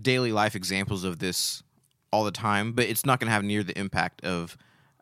daily 0.00 0.30
life 0.30 0.54
examples 0.54 1.02
of 1.02 1.18
this 1.18 1.64
all 2.12 2.22
the 2.24 2.30
time, 2.30 2.72
but 2.74 2.86
it's 2.86 3.04
not 3.04 3.18
going 3.18 3.26
to 3.26 3.32
have 3.32 3.42
near 3.42 3.64
the 3.64 3.76
impact 3.76 4.24
of 4.24 4.56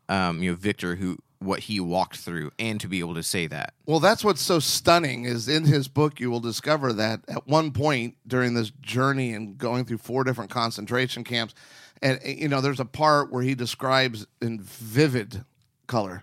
um, 0.09 0.43
you 0.43 0.51
know 0.51 0.57
Viktor, 0.57 0.97
who 0.97 1.19
what 1.39 1.61
he 1.61 1.81
walked 1.81 2.17
through, 2.17 2.51
and 2.59 2.81
to 2.81 2.89
be 2.89 3.01
able 3.01 3.15
to 3.15 3.23
say 3.23 3.47
that. 3.47 3.75
Well, 3.85 4.01
that's 4.01 4.25
what's 4.25 4.41
so 4.41 4.59
stunning 4.59 5.25
is 5.25 5.49
in 5.49 5.65
his 5.65 5.89
book 5.89 6.19
you 6.19 6.31
will 6.31 6.41
discover 6.41 6.93
that 6.95 7.21
at 7.29 7.47
one 7.47 7.73
point 7.73 8.17
during 8.27 8.55
this 8.55 8.71
journey 8.81 9.33
and 9.33 9.59
going 9.59 9.85
through 9.85 9.99
four 9.99 10.25
different 10.25 10.51
concentration 10.51 11.25
camps 11.25 11.55
and 12.03 12.19
uh, 12.25 12.29
you 12.29 12.49
know 12.49 12.61
there's 12.61 12.81
a 12.81 12.85
part 12.85 13.33
where 13.33 13.43
he 13.43 13.55
describes 13.55 14.27
in 14.41 14.61
vivid 14.61 15.45
color 15.87 16.23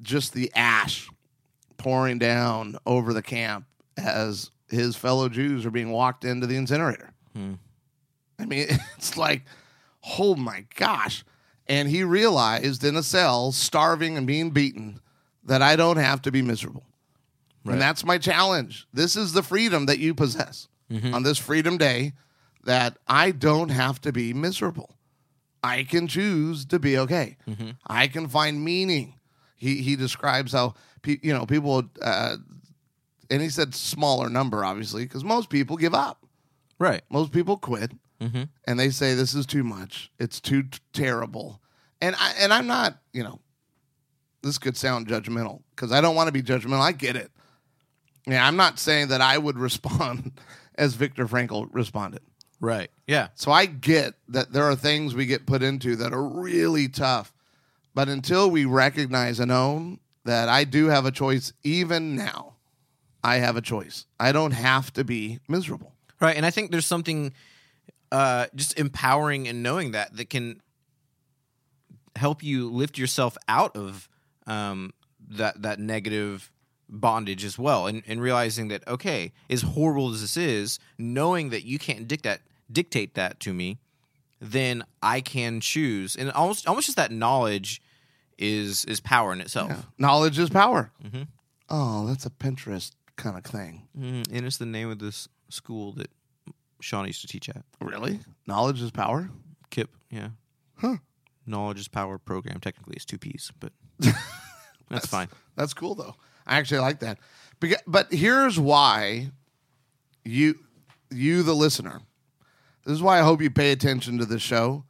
just 0.00 0.32
the 0.32 0.50
ash 0.54 1.08
pouring 1.76 2.18
down 2.18 2.76
over 2.86 3.12
the 3.12 3.22
camp 3.22 3.64
as 3.96 4.50
his 4.68 4.96
fellow 4.96 5.28
Jews 5.28 5.66
are 5.66 5.70
being 5.70 5.90
walked 5.90 6.24
into 6.24 6.46
the 6.46 6.56
incinerator. 6.56 7.12
I 8.38 8.44
mean, 8.46 8.66
it's 8.96 9.16
like, 9.16 9.42
oh 10.18 10.34
my 10.34 10.64
gosh. 10.76 11.24
And 11.68 11.88
he 11.88 12.02
realized 12.04 12.84
in 12.84 12.96
a 12.96 13.02
cell, 13.02 13.52
starving 13.52 14.16
and 14.16 14.26
being 14.26 14.50
beaten, 14.50 15.00
that 15.44 15.62
I 15.62 15.76
don't 15.76 15.96
have 15.96 16.22
to 16.22 16.30
be 16.32 16.42
miserable. 16.42 16.84
And 17.64 17.80
that's 17.80 18.04
my 18.04 18.18
challenge. 18.18 18.86
This 18.92 19.14
is 19.16 19.32
the 19.32 19.42
freedom 19.42 19.86
that 19.86 19.98
you 19.98 20.14
possess 20.14 20.68
on 21.14 21.22
this 21.22 21.38
Freedom 21.38 21.78
Day 21.78 22.12
that 22.64 22.98
I 23.08 23.30
don't 23.30 23.70
have 23.70 24.00
to 24.02 24.12
be 24.12 24.34
miserable. 24.34 24.96
I 25.64 25.84
can 25.84 26.06
choose 26.08 26.64
to 26.66 26.78
be 26.78 26.98
okay. 26.98 27.36
I 27.86 28.08
can 28.08 28.28
find 28.28 28.62
meaning. 28.64 29.14
He 29.56 29.76
he 29.82 29.94
describes 29.96 30.52
how 30.52 30.74
pe- 31.02 31.20
you 31.22 31.32
know 31.32 31.46
people, 31.46 31.84
uh, 32.02 32.36
and 33.30 33.40
he 33.40 33.48
said 33.48 33.74
smaller 33.74 34.28
number 34.28 34.64
obviously 34.64 35.04
because 35.04 35.22
most 35.24 35.48
people 35.48 35.76
give 35.76 35.94
up. 35.94 36.26
Right. 36.80 37.02
Most 37.10 37.30
people 37.32 37.56
quit, 37.56 37.92
Mm-hmm. 38.22 38.42
and 38.66 38.78
they 38.78 38.90
say 38.90 39.14
this 39.14 39.34
is 39.34 39.46
too 39.46 39.64
much. 39.64 40.10
It's 40.18 40.40
too 40.40 40.62
t- 40.62 40.78
terrible. 40.92 41.60
And 42.00 42.14
I 42.16 42.34
and 42.38 42.52
I'm 42.52 42.66
not, 42.66 42.98
you 43.12 43.22
know, 43.24 43.40
this 44.42 44.58
could 44.58 44.76
sound 44.76 45.08
judgmental 45.08 45.62
because 45.74 45.92
I 45.92 46.00
don't 46.00 46.14
want 46.14 46.28
to 46.28 46.32
be 46.32 46.42
judgmental. 46.42 46.80
I 46.80 46.92
get 46.92 47.16
it. 47.16 47.30
Yeah, 48.26 48.46
I'm 48.46 48.56
not 48.56 48.78
saying 48.78 49.08
that 49.08 49.20
I 49.20 49.38
would 49.38 49.58
respond 49.68 50.32
as 50.76 50.94
Viktor 50.94 51.26
Frankl 51.26 51.68
responded. 51.72 52.22
Right. 52.60 52.90
Yeah. 53.08 53.28
So 53.34 53.50
I 53.50 53.66
get 53.66 54.14
that 54.28 54.52
there 54.52 54.64
are 54.64 54.76
things 54.76 55.14
we 55.14 55.26
get 55.26 55.46
put 55.46 55.64
into 55.64 55.96
that 55.96 56.12
are 56.12 56.22
really 56.22 56.88
tough. 56.88 57.32
But 57.94 58.08
until 58.08 58.50
we 58.50 58.64
recognize 58.64 59.40
and 59.40 59.50
own 59.50 59.98
that 60.24 60.48
I 60.48 60.62
do 60.64 60.86
have 60.86 61.04
a 61.04 61.10
choice, 61.10 61.52
even 61.64 62.14
now, 62.14 62.54
I 63.24 63.36
have 63.36 63.56
a 63.56 63.60
choice. 63.60 64.06
I 64.18 64.30
don't 64.30 64.52
have 64.52 64.92
to 64.94 65.04
be 65.04 65.40
miserable. 65.48 65.92
Right. 66.20 66.36
And 66.36 66.46
I 66.46 66.50
think 66.50 66.70
there's 66.70 66.86
something 66.86 67.32
uh, 68.12 68.46
just 68.54 68.78
empowering 68.78 69.48
and 69.48 69.62
knowing 69.62 69.92
that 69.92 70.14
that 70.16 70.28
can 70.30 70.60
help 72.14 72.42
you 72.42 72.70
lift 72.70 72.98
yourself 72.98 73.38
out 73.48 73.74
of 73.74 74.08
um, 74.46 74.92
that 75.30 75.62
that 75.62 75.80
negative 75.80 76.52
bondage 76.88 77.42
as 77.42 77.58
well, 77.58 77.86
and, 77.86 78.02
and 78.06 78.20
realizing 78.20 78.68
that 78.68 78.86
okay, 78.86 79.32
as 79.48 79.62
horrible 79.62 80.12
as 80.12 80.20
this 80.20 80.36
is, 80.36 80.78
knowing 80.98 81.50
that 81.50 81.64
you 81.64 81.78
can't 81.78 82.06
dictate 82.06 82.40
dictate 82.70 83.14
that 83.14 83.40
to 83.40 83.54
me, 83.54 83.78
then 84.40 84.84
I 85.02 85.22
can 85.22 85.60
choose, 85.60 86.14
and 86.14 86.30
almost 86.32 86.68
almost 86.68 86.86
just 86.86 86.96
that 86.96 87.10
knowledge 87.10 87.80
is 88.36 88.84
is 88.84 89.00
power 89.00 89.32
in 89.32 89.40
itself. 89.40 89.70
Knowledge 89.98 90.38
is 90.38 90.50
power. 90.50 90.92
Oh, 91.70 92.06
that's 92.06 92.26
a 92.26 92.30
Pinterest 92.30 92.90
kind 93.16 93.38
of 93.38 93.44
thing. 93.44 93.88
Mm, 93.98 94.30
and 94.30 94.46
it's 94.46 94.58
the 94.58 94.66
name 94.66 94.90
of 94.90 94.98
this 94.98 95.28
school 95.48 95.92
that 95.92 96.10
Sean 96.82 97.06
used 97.06 97.20
to 97.22 97.26
teach 97.26 97.48
at. 97.48 97.64
Really? 97.80 98.20
Knowledge 98.46 98.82
is 98.82 98.90
power? 98.90 99.30
KIPP, 99.70 99.88
yeah. 100.10 100.28
Huh. 100.76 100.96
Knowledge 101.46 101.80
is 101.80 101.88
power 101.88 102.18
program. 102.18 102.60
Technically, 102.60 102.94
it's 102.96 103.04
two 103.04 103.18
P's, 103.18 103.52
but 103.60 103.72
that's 104.90 105.06
fine. 105.06 105.28
That's 105.56 105.74
cool 105.74 105.94
though. 105.94 106.14
I 106.46 106.58
actually 106.58 106.80
like 106.80 107.00
that. 107.00 107.18
But 107.86 108.12
here's 108.12 108.58
why 108.58 109.30
you 110.24 110.56
you 111.10 111.42
the 111.42 111.54
listener. 111.54 112.00
This 112.84 112.94
is 112.94 113.02
why 113.02 113.20
I 113.20 113.22
hope 113.22 113.40
you 113.40 113.50
pay 113.50 113.70
attention 113.70 114.18
to 114.18 114.24
the 114.24 114.40
show. 114.40 114.84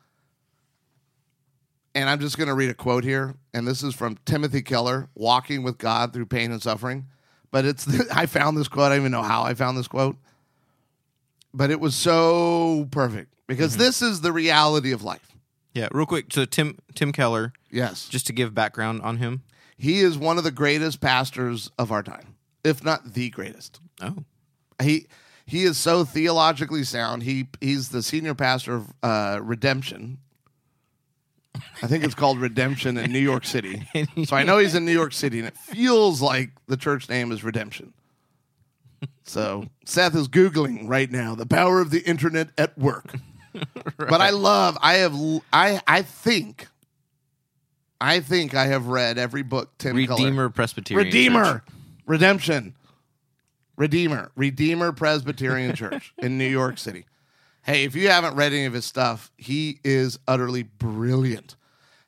And 1.94 2.08
I'm 2.08 2.20
just 2.20 2.38
going 2.38 2.48
to 2.48 2.54
read 2.54 2.70
a 2.70 2.74
quote 2.74 3.04
here 3.04 3.34
and 3.52 3.68
this 3.68 3.82
is 3.82 3.94
from 3.94 4.16
Timothy 4.24 4.62
Keller, 4.62 5.08
Walking 5.14 5.62
with 5.62 5.76
God 5.76 6.14
Through 6.14 6.26
Pain 6.26 6.50
and 6.50 6.62
Suffering. 6.62 7.06
But 7.50 7.66
it's 7.66 7.86
I 8.14 8.26
found 8.26 8.56
this 8.56 8.68
quote. 8.68 8.86
I 8.86 8.96
don't 8.96 9.00
even 9.00 9.12
know 9.12 9.22
how 9.22 9.42
I 9.42 9.52
found 9.54 9.76
this 9.76 9.88
quote. 9.88 10.16
But 11.54 11.70
it 11.70 11.80
was 11.80 11.94
so 11.94 12.88
perfect 12.90 13.34
because 13.46 13.76
this 13.76 14.00
is 14.02 14.20
the 14.22 14.32
reality 14.32 14.92
of 14.92 15.02
life. 15.02 15.28
Yeah, 15.74 15.88
real 15.92 16.06
quick. 16.06 16.26
So 16.32 16.44
Tim 16.44 16.78
Tim 16.94 17.12
Keller, 17.12 17.52
Yes. 17.70 18.08
just 18.08 18.26
to 18.28 18.32
give 18.32 18.54
background 18.54 19.02
on 19.02 19.18
him. 19.18 19.42
He 19.76 20.00
is 20.00 20.16
one 20.16 20.38
of 20.38 20.44
the 20.44 20.50
greatest 20.50 21.00
pastors 21.00 21.70
of 21.78 21.90
our 21.90 22.02
time, 22.02 22.36
if 22.64 22.84
not 22.84 23.14
the 23.14 23.30
greatest. 23.30 23.80
Oh, 24.00 24.24
He 24.82 25.06
he 25.44 25.64
is 25.64 25.76
so 25.76 26.04
theologically 26.04 26.84
sound. 26.84 27.22
He 27.24 27.48
he's 27.60 27.88
the 27.90 28.02
senior 28.02 28.34
pastor 28.34 28.74
of 28.76 28.92
uh, 29.02 29.40
Redemption. 29.42 30.18
I 31.82 31.86
think 31.86 32.02
it's 32.04 32.14
called 32.14 32.38
Redemption 32.38 32.96
in 32.96 33.12
New 33.12 33.18
York 33.18 33.44
City. 33.44 33.86
So 34.24 34.36
I 34.36 34.42
know 34.42 34.58
he's 34.58 34.74
in 34.74 34.84
New 34.86 34.92
York 34.92 35.12
City, 35.12 35.38
and 35.40 35.48
it 35.48 35.56
feels 35.56 36.22
like 36.22 36.50
the 36.66 36.76
church 36.76 37.08
name 37.08 37.30
is 37.32 37.44
Redemption. 37.44 37.92
So 39.24 39.66
Seth 39.84 40.14
is 40.14 40.28
googling 40.28 40.88
right 40.88 41.10
now 41.10 41.34
the 41.34 41.46
power 41.46 41.80
of 41.80 41.90
the 41.90 42.00
internet 42.08 42.48
at 42.58 42.76
work. 42.78 43.14
But 43.98 44.20
I 44.22 44.30
love. 44.30 44.78
I 44.80 44.94
have. 44.94 45.14
I 45.52 45.80
I 45.86 46.00
think. 46.02 46.68
I 48.00 48.20
think 48.20 48.54
I 48.54 48.66
have 48.66 48.86
read 48.86 49.18
every 49.18 49.42
book 49.42 49.76
Tim 49.78 49.94
Keller- 50.06 50.16
Redeemer 50.16 50.48
Presbyterian. 50.48 51.04
Redeemer, 51.06 51.44
Church. 51.44 51.62
Redemption, 52.06 52.74
Redeemer, 53.76 54.32
Redeemer 54.36 54.92
Presbyterian 54.92 55.74
Church 55.76 56.12
in 56.18 56.38
New 56.38 56.48
York 56.48 56.78
City. 56.78 57.04
Hey, 57.62 57.84
if 57.84 57.94
you 57.94 58.08
haven't 58.08 58.34
read 58.34 58.52
any 58.52 58.64
of 58.64 58.72
his 58.72 58.84
stuff, 58.84 59.30
he 59.36 59.78
is 59.84 60.18
utterly 60.26 60.62
brilliant. 60.64 61.54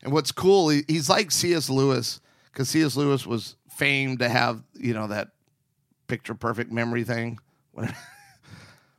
And 0.02 0.12
what's 0.12 0.32
cool, 0.32 0.70
he- 0.70 0.84
he's 0.88 1.08
like 1.08 1.30
C.S. 1.30 1.70
Lewis 1.70 2.20
because 2.52 2.68
C.S. 2.70 2.96
Lewis 2.96 3.26
was 3.26 3.56
famed 3.68 4.18
to 4.20 4.28
have 4.28 4.62
you 4.74 4.94
know 4.94 5.06
that 5.08 5.28
picture 6.06 6.34
perfect 6.34 6.73
memory 6.73 7.04
thing. 7.04 7.38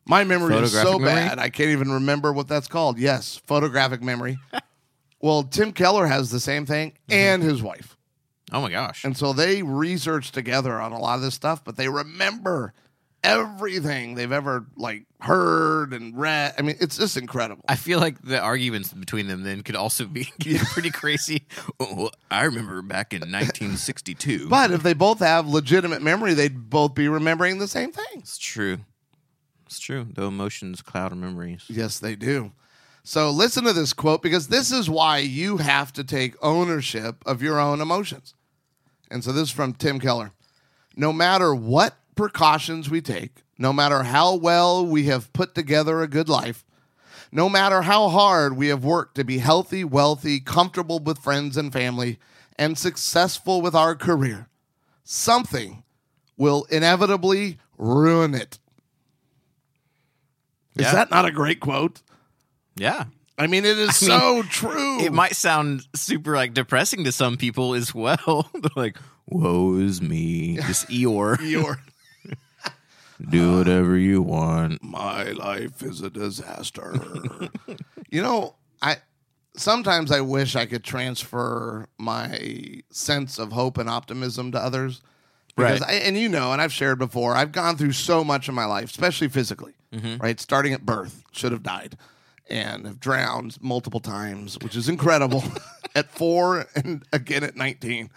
My 0.07 0.23
memory 0.23 0.55
is 0.57 0.71
so 0.71 0.99
memory? 0.99 1.05
bad 1.05 1.39
I 1.39 1.49
can't 1.49 1.71
even 1.71 1.91
remember 1.91 2.31
what 2.31 2.47
that's 2.47 2.67
called. 2.67 2.99
Yes, 2.99 3.41
photographic 3.47 4.03
memory. 4.03 4.37
well, 5.21 5.43
Tim 5.43 5.71
Keller 5.71 6.05
has 6.05 6.29
the 6.29 6.39
same 6.39 6.65
thing, 6.65 6.91
mm-hmm. 6.91 7.13
and 7.13 7.43
his 7.43 7.63
wife. 7.63 7.97
Oh 8.51 8.61
my 8.61 8.69
gosh. 8.69 9.03
And 9.03 9.17
so 9.17 9.33
they 9.33 9.63
research 9.63 10.31
together 10.31 10.79
on 10.79 10.91
a 10.91 10.99
lot 10.99 11.15
of 11.15 11.21
this 11.21 11.33
stuff, 11.33 11.63
but 11.63 11.77
they 11.77 11.89
remember 11.89 12.73
everything 13.25 14.15
they've 14.15 14.31
ever 14.31 14.65
like 14.75 15.05
heard 15.19 15.93
and 15.93 16.17
read. 16.17 16.53
I 16.57 16.61
mean, 16.61 16.75
it's 16.79 16.97
just 16.97 17.17
incredible. 17.17 17.63
I 17.67 17.75
feel 17.75 17.99
like 17.99 18.21
the 18.21 18.39
arguments 18.39 18.93
between 18.93 19.27
them 19.27 19.43
then 19.43 19.63
could 19.63 19.75
also 19.75 20.05
be 20.05 20.29
pretty 20.71 20.91
crazy. 20.91 21.47
Oh, 21.79 22.09
I 22.31 22.43
remember 22.43 22.81
back 22.81 23.13
in 23.13 23.19
1962. 23.21 24.47
But 24.49 24.71
if 24.71 24.83
they 24.83 24.93
both 24.93 25.19
have 25.19 25.47
legitimate 25.47 26.01
memory, 26.01 26.33
they'd 26.33 26.69
both 26.69 26.95
be 26.95 27.07
remembering 27.07 27.57
the 27.57 27.67
same 27.67 27.91
things. 27.91 28.21
it's 28.23 28.37
true. 28.37 28.79
It's 29.65 29.79
true. 29.79 30.07
The 30.13 30.23
emotions 30.23 30.81
cloud 30.81 31.11
our 31.11 31.17
memories. 31.17 31.65
Yes, 31.67 31.99
they 31.99 32.15
do. 32.15 32.51
So 33.03 33.29
listen 33.29 33.63
to 33.65 33.73
this 33.73 33.93
quote 33.93 34.21
because 34.21 34.47
this 34.47 34.71
is 34.71 34.89
why 34.89 35.17
you 35.19 35.57
have 35.57 35.91
to 35.93 36.03
take 36.03 36.35
ownership 36.41 37.23
of 37.25 37.41
your 37.41 37.59
own 37.59 37.81
emotions. 37.81 38.33
And 39.11 39.23
so 39.23 39.31
this 39.31 39.43
is 39.43 39.51
from 39.51 39.73
Tim 39.73 39.99
Keller. 39.99 40.31
No 40.95 41.11
matter 41.13 41.53
what 41.53 41.95
precautions 42.15 42.89
we 42.89 43.01
take, 43.01 43.43
no 43.57 43.71
matter 43.73 44.03
how 44.03 44.35
well 44.35 44.85
we 44.85 45.05
have 45.05 45.31
put 45.33 45.55
together 45.55 46.01
a 46.01 46.07
good 46.07 46.29
life, 46.29 46.63
no 47.31 47.49
matter 47.49 47.81
how 47.83 48.09
hard 48.09 48.55
we 48.55 48.67
have 48.67 48.83
worked 48.83 49.15
to 49.15 49.23
be 49.23 49.39
healthy, 49.39 49.83
wealthy, 49.83 50.39
comfortable 50.39 50.99
with 50.99 51.19
friends 51.19 51.57
and 51.57 51.71
family, 51.73 52.17
and 52.57 52.77
successful 52.77 53.61
with 53.61 53.75
our 53.75 53.95
career, 53.95 54.47
something 55.03 55.83
will 56.37 56.65
inevitably 56.69 57.57
ruin 57.77 58.33
it. 58.33 58.59
Is 60.75 60.85
Yeah. 60.85 60.91
that 60.93 61.11
not 61.11 61.25
a 61.25 61.31
great 61.31 61.59
quote? 61.59 62.01
Yeah. 62.75 63.05
I 63.37 63.47
mean, 63.47 63.65
it 63.65 63.77
is 63.77 64.01
I 64.03 64.07
mean, 64.07 64.19
so 64.19 64.43
true. 64.43 64.99
It 65.01 65.11
might 65.13 65.35
sound 65.35 65.83
super 65.95 66.35
like 66.35 66.53
depressing 66.53 67.03
to 67.05 67.11
some 67.11 67.37
people 67.37 67.73
as 67.73 67.93
well. 67.93 68.49
They're 68.53 68.71
like, 68.75 68.97
woe 69.27 69.75
is 69.77 70.01
me. 70.01 70.57
This 70.57 70.85
Eeyore. 70.85 71.39
Your 71.49 71.79
Do 73.29 73.53
uh, 73.53 73.57
whatever 73.57 73.97
you 73.97 74.21
want. 74.21 74.83
my 74.83 75.31
life 75.31 75.81
is 75.81 76.01
a 76.01 76.09
disaster. 76.09 76.93
you 78.09 78.21
know, 78.21 78.55
I 78.81 78.97
sometimes 79.55 80.11
I 80.11 80.21
wish 80.21 80.55
I 80.55 80.65
could 80.65 80.83
transfer 80.83 81.87
my 81.97 82.81
sense 82.89 83.39
of 83.39 83.51
hope 83.51 83.77
and 83.77 83.89
optimism 83.89 84.51
to 84.51 84.59
others. 84.59 85.01
Because 85.55 85.81
Right. 85.81 85.89
I, 85.89 85.93
and 85.93 86.17
you 86.17 86.27
know, 86.27 86.51
and 86.51 86.61
I've 86.61 86.73
shared 86.73 86.99
before, 86.99 87.33
I've 87.35 87.53
gone 87.53 87.77
through 87.77 87.93
so 87.93 88.23
much 88.25 88.49
in 88.49 88.55
my 88.55 88.65
life, 88.65 88.89
especially 88.89 89.29
physically. 89.29 89.73
Mm-hmm. 89.93 90.17
Right, 90.17 90.37
starting 90.39 90.73
at 90.73 90.85
birth, 90.85 91.23
should 91.31 91.53
have 91.53 91.63
died, 91.63 91.95
and 92.49 92.85
have 92.85 92.99
drowned 92.99 93.57
multiple 93.61 94.01
times, 94.01 94.57
which 94.61 94.75
is 94.75 94.89
incredible. 94.89 95.41
at 95.95 96.11
four 96.11 96.65
and 96.75 97.03
again 97.13 97.45
at 97.45 97.55
nineteen, 97.55 98.09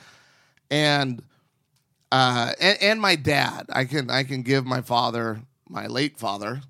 and 0.71 1.23
uh, 2.13 2.53
and, 2.61 2.79
and 2.83 3.01
my 3.01 3.17
dad. 3.17 3.67
I 3.71 3.85
can 3.85 4.11
I 4.11 4.23
can 4.23 4.43
give 4.43 4.65
my 4.65 4.81
father, 4.81 5.41
my 5.69 5.87
late 5.87 6.19
father, 6.19 6.63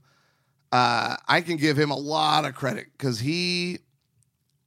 uh, 0.73 1.17
I 1.27 1.41
can 1.41 1.57
give 1.57 1.79
him 1.79 1.91
a 1.91 1.97
lot 1.97 2.45
of 2.45 2.55
credit 2.55 2.87
because 2.97 3.21
he 3.21 3.79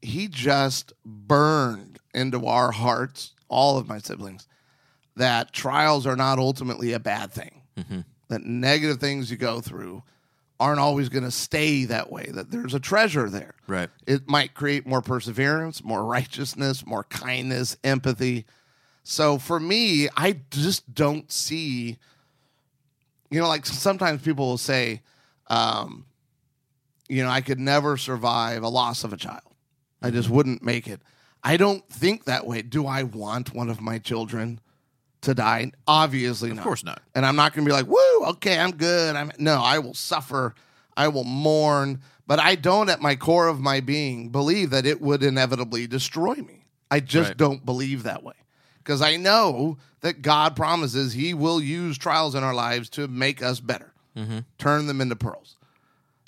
he 0.02 0.28
just 0.28 0.94
burned 1.06 2.00
into 2.14 2.46
our 2.46 2.72
hearts, 2.72 3.34
all 3.48 3.78
of 3.78 3.88
my 3.88 4.00
siblings, 4.00 4.48
that 5.16 5.54
trials 5.54 6.08
are 6.08 6.16
not 6.16 6.40
ultimately 6.40 6.94
a 6.94 7.00
bad 7.00 7.32
thing. 7.32 7.62
That 8.30 8.44
negative 8.44 9.00
things 9.00 9.30
you 9.30 9.38
go 9.38 9.62
through 9.62 10.04
aren't 10.60 10.80
always 10.80 11.10
going 11.10 11.24
to 11.24 11.32
stay 11.32 11.86
that 11.86 12.12
way. 12.12 12.30
That 12.32 12.52
there's 12.52 12.74
a 12.74 12.80
treasure 12.80 13.30
there. 13.30 13.56
Right. 13.68 13.90
It 14.08 14.30
might 14.30 14.54
create 14.54 14.88
more 14.88 15.02
perseverance, 15.02 15.84
more 15.84 16.04
righteousness, 16.04 16.86
more 16.86 17.04
kindness, 17.04 17.78
empathy. 17.84 18.46
So 19.04 19.38
for 19.38 19.60
me, 19.60 20.10
I 20.16 20.40
just 20.52 20.94
don't 20.94 21.32
see, 21.32 21.98
you 23.30 23.40
know, 23.40 23.48
like 23.48 23.66
sometimes 23.66 24.22
people 24.22 24.48
will 24.48 24.58
say, 24.58 25.02
um, 25.48 26.06
you 27.10 27.24
know, 27.24 27.30
I 27.30 27.42
could 27.42 27.60
never 27.60 27.98
survive 27.98 28.64
a 28.64 28.70
loss 28.70 29.04
of 29.04 29.12
a 29.12 29.18
child. 29.18 29.42
I 30.02 30.12
just 30.12 30.30
wouldn't 30.30 30.64
make 30.64 30.88
it. 30.88 31.02
I 31.44 31.58
don't 31.58 31.88
think 31.90 32.26
that 32.26 32.46
way. 32.46 32.62
Do 32.62 32.86
I 32.88 33.04
want 33.04 33.54
one 33.54 33.70
of 33.70 33.82
my 33.82 33.98
children 33.98 34.60
to 35.22 35.34
die? 35.34 35.72
Obviously 35.88 36.50
not. 36.50 36.60
Of 36.60 36.64
course 36.64 36.84
not. 36.84 37.02
And 37.16 37.26
I'm 37.26 37.36
not 37.36 37.54
going 37.54 37.66
to 37.66 37.70
be 37.70 37.74
like, 37.74 37.88
woo, 37.88 38.26
okay, 38.30 38.58
I'm 38.60 38.72
good. 38.72 39.16
I'm 39.16 39.32
no, 39.38 39.62
I 39.62 39.80
will 39.80 39.94
suffer. 39.94 40.56
I 40.96 41.08
will 41.08 41.24
mourn. 41.24 42.02
But 42.28 42.40
I 42.40 42.56
don't, 42.56 42.90
at 42.90 43.02
my 43.02 43.16
core 43.16 43.48
of 43.48 43.60
my 43.60 43.80
being, 43.82 44.30
believe 44.30 44.70
that 44.70 44.86
it 44.86 45.02
would 45.02 45.24
inevitably 45.24 45.88
destroy 45.88 46.36
me. 46.36 46.66
I 46.90 47.00
just 47.00 47.30
Right. 47.30 47.38
don't 47.38 47.66
believe 47.66 48.04
that 48.04 48.24
way. 48.24 48.34
Because 48.84 49.02
I 49.02 49.16
know 49.18 49.78
that 50.02 50.22
God 50.22 50.56
promises 50.56 51.14
He 51.14 51.34
will 51.34 51.62
use 51.62 51.98
trials 51.98 52.36
in 52.36 52.44
our 52.44 52.54
lives 52.54 52.90
to 52.92 53.08
make 53.08 53.42
us 53.44 53.60
better, 53.60 53.94
mm-hmm. 54.18 54.40
turn 54.58 54.88
them 54.88 55.02
into 55.02 55.16
pearls. 55.16 55.58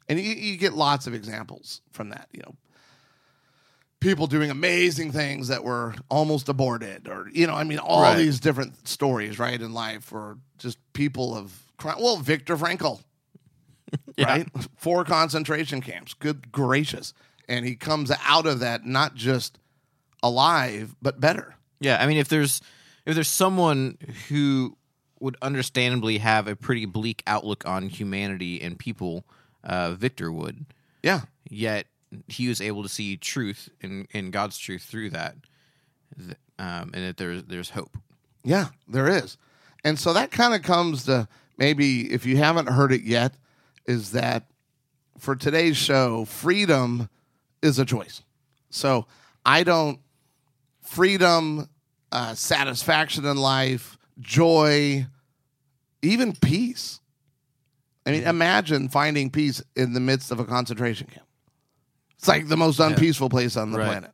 And 0.10 0.20
you, 0.20 0.34
you 0.34 0.58
get 0.58 0.74
lots 0.74 1.08
of 1.08 1.14
examples 1.14 1.82
from 1.92 2.10
that. 2.10 2.28
You 2.32 2.42
know, 2.46 2.56
people 4.00 4.28
doing 4.28 4.52
amazing 4.52 5.12
things 5.12 5.48
that 5.48 5.64
were 5.64 5.96
almost 6.10 6.50
aborted, 6.50 7.08
or 7.08 7.30
you 7.32 7.48
know, 7.48 7.56
I 7.56 7.64
mean, 7.64 7.80
all 7.80 8.02
Right. 8.02 8.18
these 8.18 8.40
different 8.40 8.88
stories, 8.88 9.40
right, 9.40 9.60
in 9.60 9.74
life, 9.74 10.12
or 10.12 10.38
just 10.58 10.78
people 10.94 11.36
of 11.36 11.58
crime. 11.78 11.98
Well, 12.00 12.18
Viktor 12.18 12.58
Frankl, 12.58 13.02
Yeah. 14.18 14.26
right, 14.28 14.48
four 14.78 15.04
concentration 15.06 15.82
camps. 15.82 16.14
Good 16.14 16.52
gracious, 16.52 17.14
and 17.48 17.66
he 17.66 17.76
comes 17.76 18.12
out 18.26 18.46
of 18.46 18.60
that 18.60 18.86
not 18.86 19.16
just 19.16 19.58
alive 20.22 20.96
but 21.02 21.20
better. 21.20 21.56
Yeah, 21.84 21.98
I 22.02 22.08
mean, 22.08 22.18
if 22.18 22.30
there's 22.30 22.62
if 23.06 23.16
there's 23.16 23.28
someone 23.28 23.98
who 24.30 24.78
would 25.20 25.38
understandably 25.42 26.18
have 26.20 26.48
a 26.48 26.56
pretty 26.56 26.86
bleak 26.86 27.24
outlook 27.28 27.66
on 27.68 27.90
humanity 27.90 28.62
and 28.62 28.80
people, 28.80 29.26
uh, 29.64 29.92
Viktor 29.94 30.32
would. 30.32 30.66
Yeah, 31.02 31.22
Yet 31.50 31.88
he 32.28 32.48
was 32.48 32.62
able 32.62 32.84
to 32.84 32.90
see 32.90 33.18
truth 33.18 33.70
and 33.82 34.08
and 34.14 34.32
God's 34.32 34.58
truth 34.58 34.84
through 34.84 35.12
that, 35.12 35.36
um, 36.58 36.92
and 36.94 37.06
that 37.06 37.18
there's 37.18 37.44
there's 37.44 37.72
hope. 37.72 37.98
Yeah, 38.44 38.68
there 38.88 39.08
is. 39.08 39.38
And 39.84 40.00
so 40.00 40.14
that 40.14 40.32
kind 40.32 40.54
of 40.54 40.64
comes 40.64 41.06
to 41.06 41.28
maybe 41.58 42.12
if 42.12 42.26
you 42.26 42.38
haven't 42.38 42.70
heard 42.70 42.92
it 42.92 43.02
yet, 43.04 43.36
is 43.86 44.12
that 44.12 44.46
for 45.18 45.36
today's 45.36 45.78
show, 45.78 46.26
freedom 46.26 47.10
is 47.62 47.80
a 47.80 47.86
choice. 47.86 48.22
So 48.70 49.06
I 49.46 49.64
don't, 49.64 50.00
freedom, 50.82 51.70
uh, 52.14 52.34
satisfaction 52.36 53.26
in 53.26 53.36
life, 53.38 53.98
joy, 54.22 55.06
even 56.02 56.34
peace. 56.34 57.00
I 58.06 58.12
mean, 58.12 58.24
imagine 58.24 58.88
finding 58.90 59.30
peace 59.30 59.62
in 59.76 59.94
the 59.94 60.00
midst 60.00 60.32
of 60.32 60.40
a 60.40 60.46
concentration 60.46 61.08
camp. 61.08 61.26
It's 62.18 62.28
like 62.28 62.48
the 62.48 62.56
most 62.58 62.80
unpeaceful 62.80 63.30
place 63.30 63.58
on 63.58 63.72
the 63.72 63.80
Right. 63.80 63.88
planet. 63.88 64.12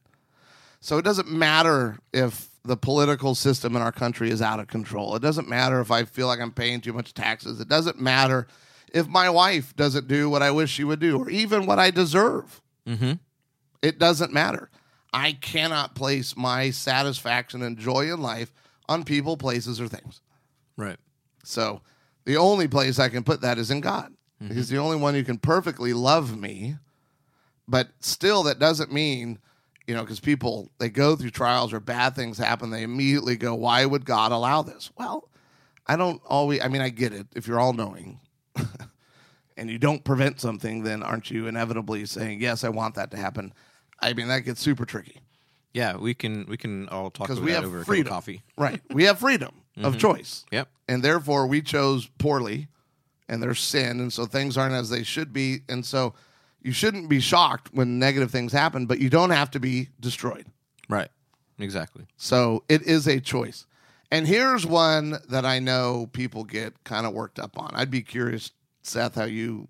So 0.80 0.98
it 0.98 1.04
doesn't 1.04 1.30
matter 1.30 2.00
if 2.14 2.48
the 2.64 2.78
political 2.78 3.36
system 3.36 3.76
in 3.76 3.82
our 3.82 3.92
country 3.92 4.30
is 4.32 4.42
out 4.42 4.60
of 4.60 4.68
control. 4.68 5.16
It 5.16 5.22
doesn't 5.22 5.50
matter 5.50 5.82
if 5.82 5.92
I 5.92 6.06
feel 6.06 6.28
like 6.28 6.40
I'm 6.40 6.52
paying 6.52 6.80
too 6.82 6.94
much 6.94 7.14
taxes. 7.14 7.60
It 7.60 7.68
doesn't 7.68 8.00
matter 8.00 8.48
if 8.94 9.08
my 9.08 9.30
wife 9.30 9.76
doesn't 9.76 10.08
do 10.08 10.30
what 10.30 10.42
I 10.42 10.52
wish 10.52 10.72
she 10.72 10.84
would 10.86 11.00
do 11.00 11.18
or 11.20 11.30
even 11.30 11.66
what 11.66 11.80
I 11.80 11.92
deserve. 11.92 12.62
Mm-hmm. 12.88 13.14
It 13.82 14.00
doesn't 14.00 14.32
matter. 14.32 14.70
I 15.14 15.34
cannot 15.34 15.96
place 15.96 16.38
my 16.38 16.70
satisfaction 16.70 17.64
and 17.64 17.78
joy 17.78 18.12
in 18.14 18.22
life 18.22 18.52
on 18.88 19.04
people, 19.04 19.38
places, 19.38 19.80
or 19.82 19.88
things. 19.88 20.22
Right. 20.78 20.98
So 21.44 21.82
the 22.26 22.38
only 22.38 22.68
place 22.68 23.00
I 23.00 23.10
can 23.10 23.24
put 23.24 23.42
that 23.42 23.58
is 23.58 23.72
in 23.72 23.82
God. 23.82 24.14
Mm-hmm. 24.42 24.54
He's 24.54 24.70
the 24.70 24.78
only 24.78 24.98
one 24.98 25.14
who 25.14 25.24
can 25.24 25.38
perfectly 25.38 25.94
love 25.94 26.38
me. 26.38 26.76
But 27.68 27.90
still, 28.00 28.44
that 28.44 28.60
doesn't 28.60 28.92
mean, 28.92 29.40
you 29.88 29.94
know, 29.94 30.02
because 30.02 30.20
people, 30.20 30.72
they 30.80 30.90
go 30.90 31.16
through 31.16 31.30
trials 31.32 31.74
or 31.74 31.80
bad 31.80 32.16
things 32.16 32.38
happen, 32.38 32.72
they 32.72 32.84
immediately 32.84 33.36
go, 33.36 33.54
why 33.54 33.86
would 33.86 34.06
God 34.06 34.32
allow 34.32 34.62
this? 34.62 34.92
Well, 34.98 35.30
I 35.86 35.96
don't 35.96 36.22
always, 36.26 36.62
I 36.62 36.68
mean, 36.68 36.82
I 36.82 36.90
get 36.90 37.14
it. 37.14 37.28
If 37.36 37.48
you're 37.48 37.60
all 37.60 37.74
knowing 37.74 38.20
and 39.58 39.70
you 39.70 39.78
don't 39.78 40.04
prevent 40.04 40.40
something, 40.40 40.84
then 40.84 41.04
aren't 41.04 41.30
you 41.30 41.48
inevitably 41.48 42.06
saying, 42.06 42.42
yes, 42.42 42.64
I 42.64 42.70
want 42.70 42.96
that 42.96 43.12
to 43.12 43.18
happen? 43.18 43.54
I 44.02 44.14
mean, 44.14 44.28
that 44.30 44.42
gets 44.42 44.62
super 44.62 44.86
tricky. 44.86 45.22
Yeah, 45.74 45.98
we 45.98 46.14
can 46.14 46.46
we 46.48 46.58
can 46.58 46.88
all 46.90 47.12
talk 47.12 47.28
'Cause 47.28 47.38
about 47.38 47.46
we 47.46 47.52
have 47.52 47.64
over 47.66 47.78
a 47.78 47.80
cup 47.80 47.82
of 47.82 47.88
freedom. 47.88 48.10
coffee. 48.14 48.42
Right. 48.58 48.82
We 48.90 49.04
have 49.04 49.20
freedom 49.20 49.52
of 49.78 49.94
mm-hmm. 49.94 50.00
choice. 50.00 50.46
Yep. 50.52 50.68
and 50.90 51.04
therefore 51.04 51.48
we 51.48 51.62
chose 51.62 52.10
poorly 52.18 52.68
and 53.30 53.42
there's 53.42 53.60
sin 53.62 54.00
and 54.02 54.12
so 54.12 54.26
things 54.26 54.58
aren't 54.58 54.74
as 54.74 54.90
they 54.90 55.04
should 55.04 55.32
be 55.32 55.60
and 55.70 55.86
so 55.86 56.14
you 56.62 56.72
shouldn't 56.74 57.08
be 57.08 57.20
shocked 57.22 57.70
when 57.74 57.98
negative 58.00 58.30
things 58.32 58.52
happen 58.52 58.86
but 58.88 59.00
you 59.00 59.10
don't 59.10 59.30
have 59.30 59.50
to 59.52 59.60
be 59.60 59.88
destroyed 60.00 60.48
Right. 60.90 61.10
Exactly. 61.60 62.08
so 62.18 62.64
it 62.68 62.82
is 62.82 63.08
a 63.08 63.20
choice 63.22 63.66
and 64.12 64.28
here's 64.28 64.66
one 64.66 65.18
that 65.30 65.46
i 65.46 65.60
know 65.60 66.10
people 66.12 66.44
get 66.44 66.84
kind 66.84 67.06
of 67.06 67.14
worked 67.14 67.40
up 67.40 67.58
on 67.58 67.72
i'd 67.76 67.92
be 67.92 68.02
curious 68.02 68.52
seth 68.82 69.16
how 69.16 69.26
you 69.26 69.68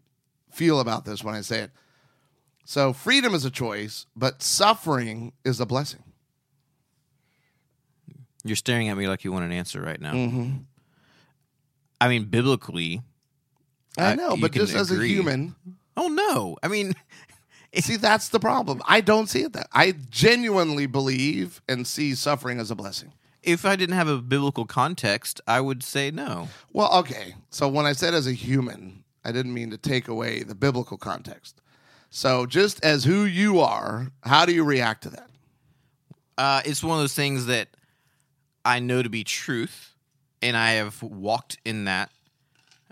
feel 0.52 0.80
about 0.80 1.06
this 1.06 1.24
when 1.24 1.36
i 1.36 1.42
say 1.42 1.60
it 1.60 1.72
so 2.70 2.94
freedom 2.94 3.34
is 3.34 3.46
a 3.46 3.52
choice 3.52 4.06
but 4.16 4.44
suffering 4.44 5.34
is 5.44 5.60
a 5.60 5.66
blessing 5.66 6.04
You're 8.44 8.56
staring 8.56 8.90
at 8.90 8.98
me 8.98 9.08
like 9.08 9.24
you 9.24 9.32
want 9.32 9.46
an 9.46 9.52
answer 9.52 9.82
right 9.82 10.00
now. 10.00 10.14
Mm-hmm. 10.14 10.58
I 12.00 12.08
mean, 12.08 12.26
biblically, 12.26 13.02
I 13.98 14.16
know, 14.16 14.38
but 14.38 14.54
just 14.54 14.74
as 14.76 14.92
a 14.92 15.06
human, 15.06 15.56
Oh 15.98 16.08
no! 16.08 16.56
I 16.64 16.70
mean, 16.70 16.96
see 17.76 17.98
that's 17.98 18.30
the 18.30 18.40
problem. 18.40 18.82
I 18.88 19.02
don't 19.02 19.28
see 19.28 19.42
it 19.42 19.54
that. 19.54 19.68
I 19.74 19.92
genuinely 20.10 20.86
believe 20.86 21.62
and 21.68 21.86
see 21.86 22.16
suffering 22.16 22.60
as 22.60 22.72
a 22.72 22.76
blessing. 22.76 23.12
if 23.44 23.66
I 23.66 23.76
didn't 23.76 23.96
have 23.96 24.08
a 24.08 24.22
biblical 24.22 24.66
context, 24.66 25.42
I 25.46 25.60
would 25.60 25.84
say 25.84 26.10
no. 26.12 26.48
Well, 26.72 26.90
okay. 27.00 27.36
So 27.50 27.68
when 27.68 27.86
I 27.86 27.92
said 27.92 28.14
as 28.14 28.28
a 28.28 28.32
human, 28.32 29.04
I 29.26 29.34
didn't 29.34 29.54
mean 29.54 29.72
to 29.72 29.78
take 29.78 30.08
away 30.08 30.44
the 30.44 30.56
biblical 30.56 30.98
context. 30.98 31.62
So 32.10 32.46
just 32.46 32.84
as 32.84 33.04
who 33.04 33.24
you 33.26 33.60
are, 33.60 34.08
how 34.24 34.46
do 34.46 34.54
you 34.54 34.64
react 34.64 35.04
to 35.04 35.10
that? 35.10 35.30
Uh, 36.38 36.62
it's 36.66 36.84
one 36.84 36.98
of 36.98 37.04
those 37.04 37.14
things 37.14 37.48
that 37.48 37.68
I 38.66 38.80
know 38.80 39.04
to 39.04 39.10
be 39.10 39.24
truth, 39.24 39.94
and 40.42 40.56
I 40.56 40.72
have 40.72 41.02
walked 41.04 41.58
in 41.66 41.86
that 41.86 42.12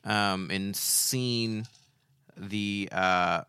um, 0.04 0.50
and 0.52 0.76
seen 0.76 1.66
the 2.36 2.90
uh, 2.92 3.42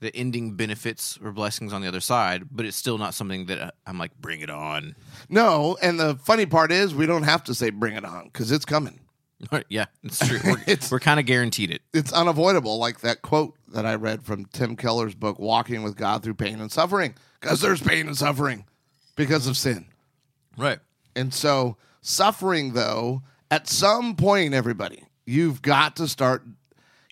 the 0.00 0.14
ending 0.16 0.54
benefits 0.54 1.18
or 1.22 1.32
blessings 1.32 1.72
on 1.72 1.80
the 1.80 1.88
other 1.88 2.00
side. 2.00 2.44
But 2.50 2.66
it's 2.66 2.76
still 2.76 2.98
not 2.98 3.14
something 3.14 3.46
that 3.46 3.58
uh, 3.60 3.70
I'm 3.86 3.98
like, 3.98 4.14
bring 4.20 4.40
it 4.40 4.50
on. 4.50 4.94
No, 5.28 5.76
and 5.80 5.98
the 5.98 6.16
funny 6.16 6.46
part 6.46 6.70
is 6.72 6.94
we 6.94 7.06
don't 7.06 7.22
have 7.22 7.44
to 7.44 7.54
say 7.54 7.70
bring 7.70 7.94
it 7.94 8.04
on 8.04 8.24
because 8.24 8.52
it's 8.52 8.64
coming. 8.64 9.00
yeah, 9.68 9.86
it's 10.02 10.18
true. 10.26 10.38
We're, 10.44 10.58
It's- 10.66 10.90
we're 10.90 11.00
kind 11.00 11.18
of 11.20 11.26
guaranteed 11.26 11.70
it. 11.70 11.82
It's 11.92 12.12
unavoidable, 12.12 12.78
like 12.78 13.00
that 13.00 13.22
quote 13.22 13.54
that 13.68 13.86
I 13.86 13.94
read 13.94 14.24
from 14.24 14.44
Tim 14.46 14.76
Keller's 14.76 15.14
book, 15.14 15.38
Walking 15.38 15.82
with 15.82 15.96
God 15.96 16.22
Through 16.22 16.34
Pain 16.34 16.60
and 16.60 16.70
Suffering, 16.70 17.14
because 17.40 17.60
there's 17.60 17.80
pain 17.82 18.06
and 18.06 18.16
suffering 18.16 18.64
because 19.16 19.46
of 19.46 19.56
sin. 19.56 19.86
Right. 20.56 20.78
And 21.16 21.32
so, 21.32 21.76
suffering, 22.00 22.72
though, 22.74 23.22
at 23.50 23.68
some 23.68 24.16
point, 24.16 24.54
everybody, 24.54 25.04
you've 25.26 25.60
got 25.62 25.96
to 25.96 26.08
start, 26.08 26.44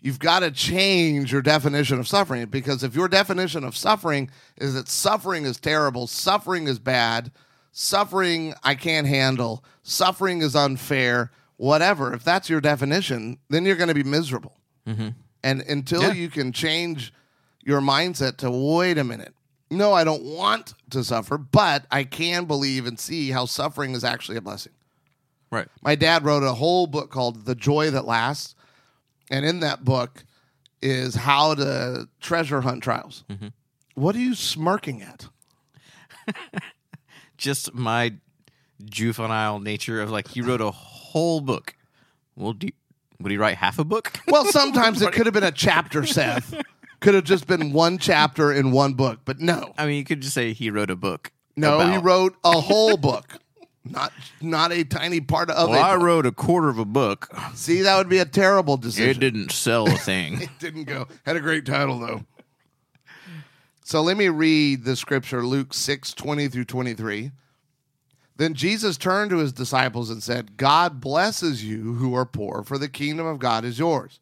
you've 0.01 0.19
got 0.19 0.40
to 0.40 0.51
change 0.51 1.33
your 1.33 1.43
definition 1.43 1.99
of 1.99 2.07
suffering. 2.09 2.47
Because 2.47 2.83
if 2.83 2.95
your 2.95 3.09
definition 3.09 3.64
of 3.64 3.77
suffering 3.77 4.31
is 4.57 4.75
that 4.75 4.88
suffering 4.88 5.45
is 5.45 5.59
terrible, 5.59 6.07
suffering 6.07 6.66
is 6.66 6.79
bad, 6.79 7.33
suffering 7.73 8.55
I 8.62 8.75
can't 8.75 9.07
handle, 9.07 9.64
suffering 9.83 10.43
is 10.43 10.55
unfair, 10.55 11.31
whatever, 11.61 12.14
if 12.14 12.25
that's 12.25 12.49
your 12.49 12.61
definition, 12.61 13.37
then 13.51 13.66
you're 13.66 13.77
going 13.77 13.88
to 13.88 13.94
be 13.94 14.03
miserable. 14.03 14.57
Mm-hmm. 14.87 15.09
And 15.44 15.61
until 15.62 16.01
Yeah. 16.03 16.12
you 16.12 16.31
can 16.31 16.53
change 16.53 17.12
your 17.62 17.83
mindset 17.83 18.38
to 18.38 18.51
wait 18.51 18.96
a 18.96 19.05
minute, 19.05 19.35
no, 19.70 19.92
I 19.92 20.03
don't 20.03 20.23
want 20.25 20.73
to 20.88 21.05
suffer, 21.05 21.37
but 21.37 21.85
I 21.90 22.05
can 22.05 22.46
believe 22.46 22.87
and 22.87 22.99
see 22.99 23.31
how 23.31 23.44
suffering 23.44 23.92
is 23.94 24.05
actually 24.05 24.38
a 24.38 24.40
blessing. 24.40 24.73
Right. 25.53 25.68
My 25.83 25.96
dad 25.96 26.25
wrote 26.25 26.42
a 26.44 26.55
whole 26.55 26.87
book 26.87 27.11
called 27.11 27.44
The 27.44 27.55
Joy 27.55 27.90
That 27.90 28.07
Lasts. 28.07 28.55
And 29.31 29.44
in 29.44 29.61
that 29.61 29.85
book 29.85 30.25
is 30.81 31.14
how 31.14 31.55
to 31.57 32.09
treasure 32.20 32.62
hunt 32.62 32.83
trials. 32.83 33.23
Mm-hmm. 33.29 33.49
What 33.96 34.16
are 34.16 34.20
you 34.20 34.35
smirking 34.35 35.03
at? 35.03 35.29
Just 37.37 37.75
my 37.75 38.14
juvenile 38.83 39.61
nature 39.61 40.01
of 40.01 40.11
like, 40.11 40.29
he 40.29 40.40
wrote 40.40 40.61
a 40.62 40.70
whole 40.70 40.99
book. 41.40 41.75
Well, 42.37 42.53
do 42.53 42.68
would 43.20 43.31
he 43.31 43.37
write 43.38 43.57
half 43.59 43.79
a 43.79 43.85
book? 43.85 44.18
Well, 44.29 44.44
sometimes 44.46 45.03
it 45.03 45.12
could 45.12 45.27
have 45.27 45.35
been 45.35 45.44
a 45.44 45.53
chapter, 45.53 46.07
Seth. 46.07 46.55
Could 47.01 47.14
have 47.14 47.25
just 47.25 47.46
been 47.46 47.73
one 47.73 47.99
chapter 47.99 48.53
in 48.53 48.70
one 48.70 48.94
book, 48.94 49.20
but 49.25 49.40
no. 49.40 49.75
I 49.77 49.87
mean, 49.87 49.96
you 49.96 50.05
could 50.05 50.20
just 50.23 50.35
say 50.35 50.53
he 50.53 50.70
wrote 50.70 50.90
a 50.90 50.96
book. 50.96 51.33
No, 51.57 51.81
he 51.81 51.99
wrote 51.99 52.37
a 52.44 52.61
whole 52.61 52.96
book. 52.96 53.38
Not 53.85 54.12
not 54.40 54.73
a 54.73 54.85
tiny 54.85 55.20
part 55.20 55.51
of 55.51 55.70
it. 55.70 55.79
I 55.79 55.96
wrote 55.96 56.27
a 56.27 56.33
quarter 56.33 56.68
of 56.68 56.79
a 56.79 56.85
book. 56.85 57.29
See, 57.55 57.81
that 57.83 57.96
would 57.96 58.09
be 58.09 58.18
a 58.18 58.25
terrible 58.25 58.77
decision. 58.77 59.11
It 59.11 59.20
didn't 59.20 59.53
sell 59.53 59.88
a 59.88 59.96
thing. 59.96 60.42
It 60.42 60.51
didn't 60.59 60.85
go. 60.85 61.09
Had 61.25 61.37
a 61.37 61.40
great 61.40 61.64
title 61.66 61.99
though. 61.99 62.25
So 63.85 64.03
let 64.03 64.16
me 64.16 64.29
read 64.29 64.85
the 64.85 64.94
scripture, 64.94 65.44
Luke 65.44 65.75
6, 65.75 66.12
20 66.12 66.49
through 66.49 66.66
23. 66.66 67.33
Then 68.40 68.55
Jesus 68.55 68.96
turned 68.96 69.29
to 69.33 69.37
his 69.37 69.53
disciples 69.53 70.09
and 70.09 70.22
said, 70.22 70.57
God 70.57 70.98
blesses 70.98 71.62
you 71.62 71.96
who 71.96 72.14
are 72.14 72.24
poor, 72.24 72.62
for 72.62 72.79
the 72.79 72.88
kingdom 72.88 73.26
of 73.26 73.38
God 73.38 73.66
is 73.66 73.79
yours. 73.79 74.18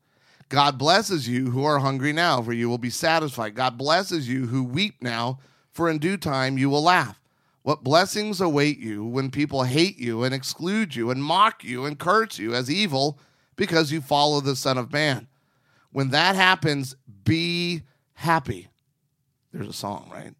God 0.48 0.76
blesses 0.76 1.28
you 1.28 1.52
who 1.52 1.62
are 1.62 1.78
hungry 1.78 2.12
now, 2.12 2.42
for 2.42 2.52
you 2.52 2.68
will 2.68 2.78
be 2.78 2.90
satisfied. 2.90 3.54
God 3.54 3.78
blesses 3.78 4.28
you 4.28 4.48
who 4.48 4.64
weep 4.64 4.96
now, 5.00 5.38
for 5.70 5.88
in 5.88 5.98
due 5.98 6.16
time 6.16 6.58
you 6.58 6.68
will 6.68 6.82
laugh. 6.82 7.20
What 7.62 7.84
blessings 7.84 8.40
await 8.40 8.80
you 8.80 9.04
when 9.04 9.30
people 9.30 9.62
hate 9.62 9.98
you 9.98 10.24
and 10.24 10.34
exclude 10.34 10.96
you 10.96 11.12
and 11.12 11.22
mock 11.22 11.62
you 11.62 11.84
and 11.84 11.96
curse 11.96 12.40
you 12.40 12.54
as 12.54 12.68
evil 12.68 13.20
because 13.54 13.92
you 13.92 14.00
follow 14.00 14.40
the 14.40 14.56
Son 14.56 14.78
of 14.78 14.92
Man. 14.92 15.28
When 15.92 16.08
that 16.08 16.34
happens, 16.34 16.96
be 17.22 17.82
happy. 18.14 18.66
There's 19.52 19.68
a 19.68 19.72
song, 19.72 20.10
right? 20.12 20.34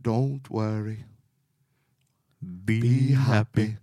Don't 0.00 0.48
worry. 0.48 1.06
Be 2.64 3.12
happy. 3.12 3.76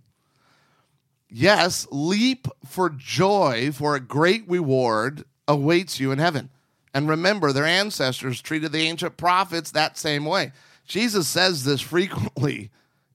Yes, 1.28 1.86
leap 1.90 2.46
for 2.66 2.90
joy, 2.90 3.70
for 3.72 3.94
a 3.94 4.00
great 4.00 4.48
reward 4.48 5.24
awaits 5.48 5.98
you 5.98 6.12
in 6.12 6.18
heaven. 6.18 6.50
And 6.94 7.08
remember, 7.08 7.52
their 7.52 7.64
ancestors 7.64 8.42
treated 8.42 8.72
the 8.72 8.82
ancient 8.82 9.16
prophets 9.16 9.70
that 9.70 9.96
same 9.96 10.26
way. 10.26 10.52
Jesus 10.86 11.28
says 11.28 11.64
this 11.64 11.80
frequently 11.80 12.70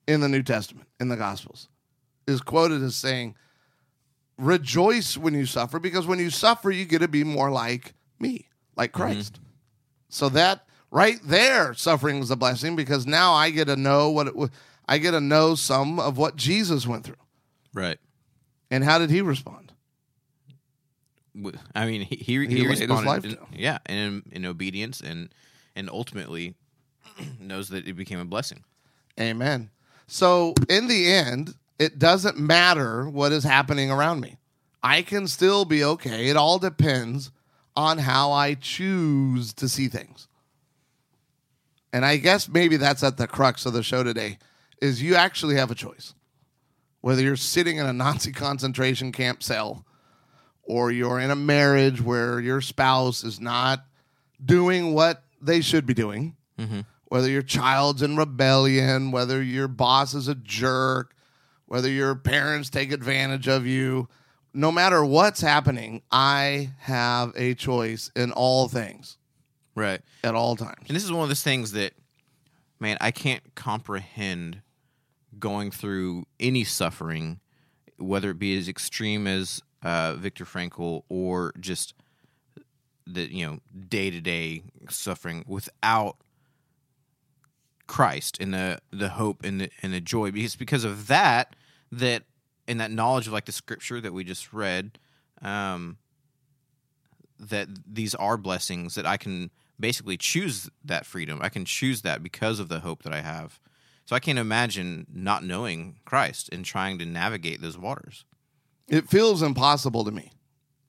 in 0.07 0.21
the 0.21 0.29
New 0.29 0.41
Testament, 0.41 0.87
in 0.99 1.09
the 1.09 1.15
Gospels, 1.15 1.67
is 2.25 2.41
quoted 2.41 2.81
as 2.81 2.95
saying, 2.95 3.35
Rejoice 4.37 5.17
when 5.17 5.33
you 5.33 5.45
suffer, 5.45 5.79
because 5.79 6.07
when 6.07 6.19
you 6.19 6.29
suffer, 6.29 6.71
you 6.71 6.85
get 6.85 6.99
to 6.99 7.07
be 7.07 7.23
more 7.23 7.51
like 7.51 7.93
me, 8.19 8.47
like 8.75 8.91
mm-hmm. 8.91 9.01
Christ. 9.01 9.39
So 10.09 10.29
that 10.29 10.65
right 10.91 11.19
there, 11.23 11.73
suffering 11.73 12.19
is 12.19 12.31
a 12.31 12.35
blessing 12.35 12.75
because 12.75 13.05
now 13.05 13.33
I 13.33 13.49
get 13.49 13.65
to 13.65 13.75
know 13.75 14.09
what 14.09 14.27
it 14.27 14.35
wa- 14.35 14.49
I 14.87 14.97
get 14.99 15.11
to 15.11 15.21
know 15.21 15.55
some 15.55 15.99
of 15.99 16.17
what 16.17 16.35
Jesus 16.35 16.87
went 16.87 17.03
through. 17.05 17.15
right. 17.73 17.99
And 18.69 18.83
how 18.83 18.99
did 18.99 19.09
he 19.09 19.21
respond? 19.21 19.71
I 21.75 21.85
mean, 21.85 22.01
he 22.01 22.15
he, 22.17 22.45
He 22.47 22.47
he 22.61 22.67
responded, 22.67 23.05
life 23.05 23.25
in- 23.25 23.37
yeah, 23.53 23.77
in 23.87 24.23
in 24.31 24.45
obedience 24.45 24.99
and 25.01 25.29
and 25.75 25.89
ultimately 25.89 26.55
knows 27.39 27.69
that 27.69 27.87
it 27.87 27.93
became 27.93 28.19
a 28.19 28.25
blessing. 28.25 28.63
Amen. 29.19 29.69
So 30.07 30.53
in 30.69 30.87
the 30.87 31.11
end, 31.11 31.55
it 31.79 31.99
doesn't 31.99 32.37
matter 32.39 33.07
what 33.07 33.31
is 33.31 33.43
happening 33.43 33.91
around 33.91 34.19
me. 34.19 34.37
I 34.83 35.01
can 35.01 35.27
still 35.27 35.63
be 35.65 35.83
okay. 35.83 36.27
It 36.27 36.35
all 36.37 36.59
depends 36.59 37.31
on 37.75 37.99
how 37.99 38.31
I 38.31 38.55
choose 38.55 39.53
to 39.53 39.69
see 39.69 39.87
things. 39.87 40.27
And 41.93 42.03
I 42.03 42.17
guess 42.17 42.47
maybe 42.49 42.77
that's 42.77 43.03
at 43.03 43.17
the 43.17 43.27
crux 43.27 43.65
of 43.65 43.73
the 43.73 43.83
show 43.83 44.03
today 44.03 44.39
is 44.81 45.01
you 45.01 45.15
actually 45.15 45.55
have 45.55 45.71
a 45.71 45.75
choice. 45.75 46.13
Whether 47.01 47.21
you're 47.21 47.35
sitting 47.35 47.77
in 47.77 47.85
a 47.85 47.93
Nazi 47.93 48.31
concentration 48.33 49.11
camp 49.11 49.43
cell 49.43 49.85
or 50.63 50.91
you're 50.91 51.19
in 51.19 51.31
a 51.31 51.35
marriage 51.35 52.01
where 52.01 52.39
your 52.39 52.61
spouse 52.61 53.23
is 53.23 53.39
not 53.39 53.85
doing 54.43 54.93
what 54.93 55.23
they 55.41 55.61
should 55.61 55.85
be 55.85 55.93
doing, 55.93 56.35
mm-hmm. 56.59 56.81
whether 57.05 57.29
your 57.29 57.41
child's 57.41 58.01
in 58.01 58.17
rebellion, 58.17 59.11
whether 59.11 59.41
your 59.41 59.67
boss 59.67 60.13
is 60.13 60.27
a 60.27 60.35
jerk, 60.35 61.15
whether 61.65 61.89
your 61.89 62.15
parents 62.15 62.69
take 62.69 62.91
advantage 62.91 63.47
of 63.47 63.65
you, 63.65 64.07
no 64.53 64.71
matter 64.71 65.05
what's 65.05 65.41
happening, 65.41 66.01
I 66.11 66.71
have 66.79 67.31
a 67.35 67.53
choice 67.53 68.11
in 68.15 68.31
all 68.31 68.67
things 68.67 69.17
Right. 69.75 70.01
at 70.23 70.33
all 70.33 70.55
times. 70.55 70.85
And 70.87 70.95
this 70.95 71.03
is 71.03 71.11
one 71.11 71.21
of 71.23 71.29
those 71.29 71.43
things 71.43 71.73
that, 71.73 71.93
man, 72.79 72.97
I 72.99 73.11
can't 73.11 73.43
comprehend 73.53 74.61
going 75.39 75.71
through 75.71 76.25
any 76.39 76.63
suffering, 76.63 77.39
whether 77.97 78.31
it 78.31 78.39
be 78.39 78.57
as 78.57 78.67
extreme 78.67 79.27
as 79.27 79.61
uh, 79.83 80.15
Viktor 80.15 80.45
Frankl 80.45 81.03
or 81.09 81.53
just 81.59 81.93
the 83.05 83.31
you 83.31 83.45
know 83.45 83.59
day 83.87 84.09
to 84.09 84.19
day 84.19 84.63
suffering 84.89 85.45
without 85.47 86.17
Christ 87.87 88.37
and 88.39 88.53
the 88.53 88.79
the 88.91 89.09
hope 89.09 89.43
and 89.43 89.61
the 89.61 89.69
and 89.81 89.93
the 89.93 90.01
joy. 90.01 90.31
Because 90.31 90.55
because 90.55 90.83
of 90.83 91.07
that 91.07 91.55
that 91.91 92.23
and 92.67 92.79
that 92.81 92.91
knowledge 92.91 93.27
of 93.27 93.33
like 93.33 93.45
the 93.45 93.51
scripture 93.51 94.01
that 94.01 94.13
we 94.13 94.23
just 94.23 94.51
read, 94.51 94.99
um, 95.41 95.97
that 97.39 97.69
these 97.85 98.13
are 98.15 98.37
blessings 98.37 98.95
that 98.95 99.05
I 99.05 99.17
can 99.17 99.51
basically 99.79 100.17
choose 100.17 100.69
that 100.83 101.05
freedom. 101.05 101.39
I 101.41 101.49
can 101.49 101.65
choose 101.65 102.01
that 102.01 102.23
because 102.23 102.59
of 102.59 102.67
the 102.67 102.79
hope 102.79 103.03
that 103.03 103.13
I 103.13 103.21
have. 103.21 103.59
So 104.07 104.15
I 104.15 104.19
can't 104.21 104.39
imagine 104.39 105.05
not 105.13 105.43
knowing 105.43 105.97
Christ 106.05 106.47
and 106.53 106.63
trying 106.63 106.97
to 106.99 107.05
navigate 107.05 107.61
those 107.61 107.77
waters. 107.77 108.23
It 108.87 109.09
feels 109.09 109.41
impossible 109.41 110.05
to 110.05 110.11
me. 110.11 110.31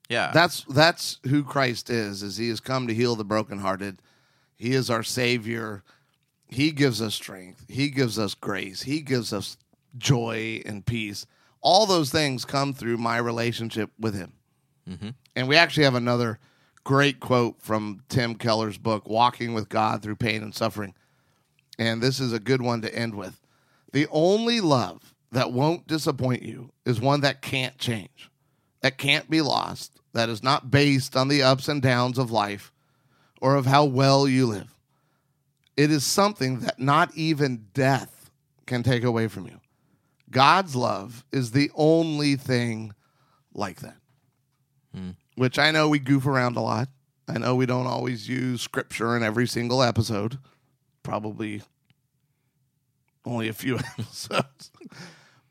Yeah. 0.07 0.31
That's 0.33 0.63
that's 0.63 1.19
who 1.27 1.43
Christ 1.43 1.89
is. 1.89 2.23
Is 2.23 2.37
he 2.37 2.47
has 2.47 2.61
come 2.61 2.87
to 2.87 2.93
heal 2.93 3.17
the 3.17 3.25
brokenhearted. 3.25 4.01
He 4.55 4.71
is 4.71 4.89
our 4.89 5.03
savior. 5.03 5.83
He 6.47 6.71
gives 6.71 7.01
us 7.01 7.13
strength. 7.13 7.65
He 7.67 7.89
gives 7.89 8.17
us 8.17 8.35
grace. 8.35 8.83
He 8.83 9.01
gives 9.01 9.33
us 9.33 9.57
joy 9.97 10.61
and 10.65 10.85
peace. 10.85 11.25
All 11.59 11.85
those 11.85 12.11
things 12.11 12.45
come 12.45 12.73
through 12.73 12.97
my 12.97 13.17
relationship 13.17 13.91
with 13.99 14.15
him. 14.15 14.31
Mm-hmm. 14.89 15.09
And 15.35 15.47
we 15.49 15.57
actually 15.57 15.83
have 15.83 15.95
another 15.95 16.39
great 16.85 17.19
quote 17.19 17.61
from 17.61 18.01
Tim 18.07 18.35
Keller's 18.35 18.77
book, 18.77 19.09
Walking 19.09 19.53
with 19.53 19.67
God 19.67 20.01
Through 20.01 20.15
Pain 20.15 20.41
and 20.41 20.55
Suffering. 20.55 20.95
And 21.79 22.03
this 22.03 22.19
is 22.19 22.33
a 22.33 22.39
good 22.39 22.61
one 22.61 22.81
to 22.81 22.93
end 22.93 23.15
with. 23.15 23.39
The 23.93 24.05
only 24.11 24.59
love 24.59 25.15
that 25.31 25.53
won't 25.53 25.87
disappoint 25.87 26.43
you 26.43 26.71
is 26.85 26.99
one 26.99 27.21
that 27.21 27.41
can't 27.41 27.77
change, 27.77 28.29
that 28.81 28.97
can't 28.97 29.29
be 29.29 29.41
lost, 29.41 29.99
that 30.13 30.29
is 30.29 30.43
not 30.43 30.69
based 30.69 31.15
on 31.15 31.29
the 31.29 31.41
ups 31.41 31.69
and 31.69 31.81
downs 31.81 32.17
of 32.17 32.31
life 32.31 32.73
or 33.41 33.55
of 33.55 33.65
how 33.65 33.85
well 33.85 34.27
you 34.27 34.45
live. 34.45 34.75
It 35.77 35.89
is 35.89 36.05
something 36.05 36.59
that 36.59 36.79
not 36.79 37.15
even 37.15 37.67
death 37.73 38.29
can 38.65 38.83
take 38.83 39.05
away 39.05 39.29
from 39.29 39.47
you. 39.47 39.61
God's 40.29 40.75
love 40.75 41.23
is 41.31 41.51
the 41.51 41.71
only 41.73 42.35
thing 42.35 42.93
like 43.53 43.79
that. 43.79 43.97
Hmm. 44.93 45.11
Which 45.35 45.57
I 45.57 45.71
know 45.71 45.87
we 45.87 45.99
goof 45.99 46.27
around 46.27 46.57
a 46.57 46.61
lot. 46.61 46.89
I 47.27 47.37
know 47.37 47.55
we 47.55 47.65
don't 47.65 47.87
always 47.87 48.27
use 48.27 48.61
scripture 48.61 49.15
in 49.15 49.23
every 49.23 49.47
single 49.47 49.81
episode. 49.81 50.39
Probably 51.03 51.61
only 53.25 53.47
a 53.47 53.53
few 53.53 53.77
episodes. 53.99 54.71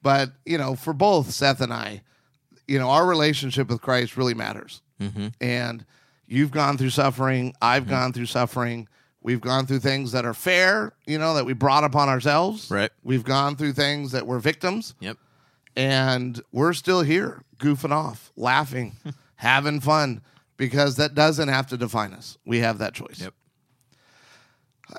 but, 0.02 0.32
you 0.44 0.58
know, 0.58 0.74
for 0.74 0.92
both 0.92 1.30
Seth 1.30 1.60
and 1.60 1.72
I, 1.72 2.02
you 2.66 2.78
know, 2.78 2.90
our 2.90 3.06
relationship 3.06 3.68
with 3.68 3.80
Christ 3.80 4.16
really 4.16 4.34
matters. 4.34 4.82
Mm-hmm. 5.00 5.28
And 5.40 5.84
you've 6.26 6.50
gone 6.50 6.76
through 6.76 6.90
suffering. 6.90 7.54
I've 7.62 7.84
mm-hmm. 7.84 7.90
gone 7.90 8.12
through 8.12 8.26
suffering. 8.26 8.88
We've 9.20 9.40
gone 9.40 9.66
through 9.66 9.80
things 9.80 10.12
that 10.12 10.24
are 10.24 10.34
fair, 10.34 10.92
you 11.06 11.18
know, 11.18 11.34
that 11.34 11.44
we 11.44 11.52
brought 11.52 11.84
upon 11.84 12.08
ourselves. 12.08 12.70
Right. 12.70 12.90
We've 13.02 13.24
gone 13.24 13.56
through 13.56 13.72
things 13.72 14.12
that 14.12 14.26
were 14.26 14.38
victims 14.38 14.94
Yep. 15.00 15.16
and 15.76 16.40
we're 16.52 16.72
still 16.72 17.02
here 17.02 17.42
goofing 17.58 17.90
off, 17.90 18.32
laughing, 18.36 18.96
having 19.36 19.80
fun 19.80 20.22
because 20.56 20.96
that 20.96 21.14
doesn't 21.14 21.48
have 21.48 21.66
to 21.68 21.76
define 21.76 22.12
us. 22.12 22.38
We 22.44 22.58
have 22.58 22.78
that 22.78 22.94
choice. 22.94 23.20
Yep. 23.20 23.34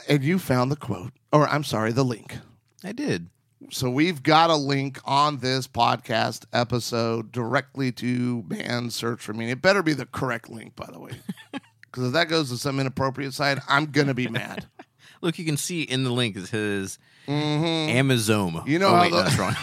And 0.07 0.23
you 0.23 0.39
found 0.39 0.71
the 0.71 0.75
quote, 0.75 1.13
or 1.31 1.47
I'm 1.47 1.63
sorry, 1.63 1.91
the 1.91 2.05
link. 2.05 2.37
I 2.83 2.91
did. 2.91 3.27
So 3.71 3.89
we've 3.89 4.23
got 4.23 4.49
a 4.49 4.55
link 4.55 4.99
on 5.03 5.39
this 5.39 5.67
podcast 5.67 6.45
episode 6.53 7.31
directly 7.31 7.91
to 7.93 8.43
band 8.43 8.93
search 8.93 9.21
for 9.21 9.33
me. 9.33 9.51
It 9.51 9.61
better 9.61 9.83
be 9.83 9.93
the 9.93 10.05
correct 10.05 10.49
link, 10.49 10.75
by 10.75 10.87
the 10.91 10.99
way. 10.99 11.11
Because 11.91 12.07
if 12.07 12.13
that 12.13 12.29
goes 12.29 12.49
to 12.51 12.57
some 12.57 12.79
inappropriate 12.79 13.33
site, 13.33 13.57
I'm 13.67 13.87
gonna 13.87 14.13
be 14.13 14.27
mad. 14.27 14.67
Look, 15.21 15.39
you 15.39 15.45
can 15.45 15.57
see 15.57 15.81
in 15.81 16.03
the 16.03 16.11
link 16.11 16.35
it 16.35 16.45
says 16.45 16.99
Amazon. 17.27 18.61
You 18.67 18.77
know 18.77 18.89
oh, 18.89 18.95
how 18.95 19.01
wait, 19.01 19.11
the- 19.11 19.23
that's 19.23 19.37
wrong. 19.37 19.55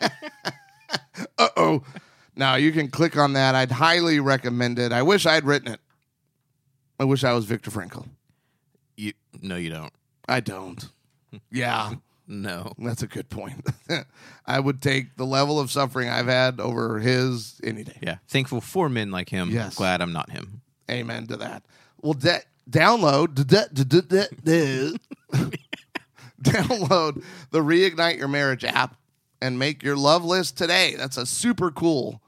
Uh 1.38 1.48
oh. 1.56 1.82
Now 2.36 2.56
you 2.56 2.72
can 2.72 2.88
click 2.88 3.16
on 3.16 3.34
that. 3.34 3.54
I'd 3.54 3.70
highly 3.70 4.18
recommend 4.18 4.78
it. 4.78 4.92
I 4.92 5.02
wish 5.02 5.26
I'd 5.26 5.44
written 5.44 5.72
it. 5.72 5.80
I 6.98 7.04
wish 7.04 7.22
I 7.22 7.32
was 7.32 7.44
Viktor 7.44 7.70
Frankl. 7.70 8.06
No, 9.42 9.56
you 9.56 9.70
don't. 9.70 9.92
I 10.28 10.40
don't. 10.40 10.88
Yeah, 11.50 11.94
No. 12.28 12.72
that's 12.78 13.02
a 13.02 13.08
good 13.08 13.28
point. 13.28 13.66
I 14.46 14.60
would 14.60 14.80
take 14.80 15.16
the 15.16 15.26
level 15.26 15.58
of 15.58 15.68
suffering 15.68 16.08
I've 16.08 16.28
had 16.28 16.60
over 16.60 17.00
his 17.00 17.60
any 17.64 17.82
day. 17.82 17.98
Yeah. 18.00 18.18
Thankful 18.28 18.60
for 18.60 18.88
men 18.88 19.10
like 19.10 19.30
him. 19.30 19.50
Yes. 19.50 19.74
Glad 19.74 20.00
I'm 20.00 20.12
not 20.12 20.30
him. 20.30 20.60
Amen 20.88 21.26
to 21.26 21.36
that. 21.38 21.64
Well, 22.00 22.12
da- 22.12 22.44
download 22.70 23.34
da- 23.34 23.66
da- 23.72 24.28
download 26.42 27.24
the 27.50 27.60
Reignite 27.60 28.18
Your 28.18 28.28
Marriage 28.28 28.64
app 28.64 28.96
and 29.40 29.58
make 29.58 29.82
your 29.82 29.96
love 29.96 30.24
list 30.24 30.56
today. 30.56 30.94
That's 30.96 31.16
a 31.16 31.26
super 31.26 31.70
cool 31.72 32.20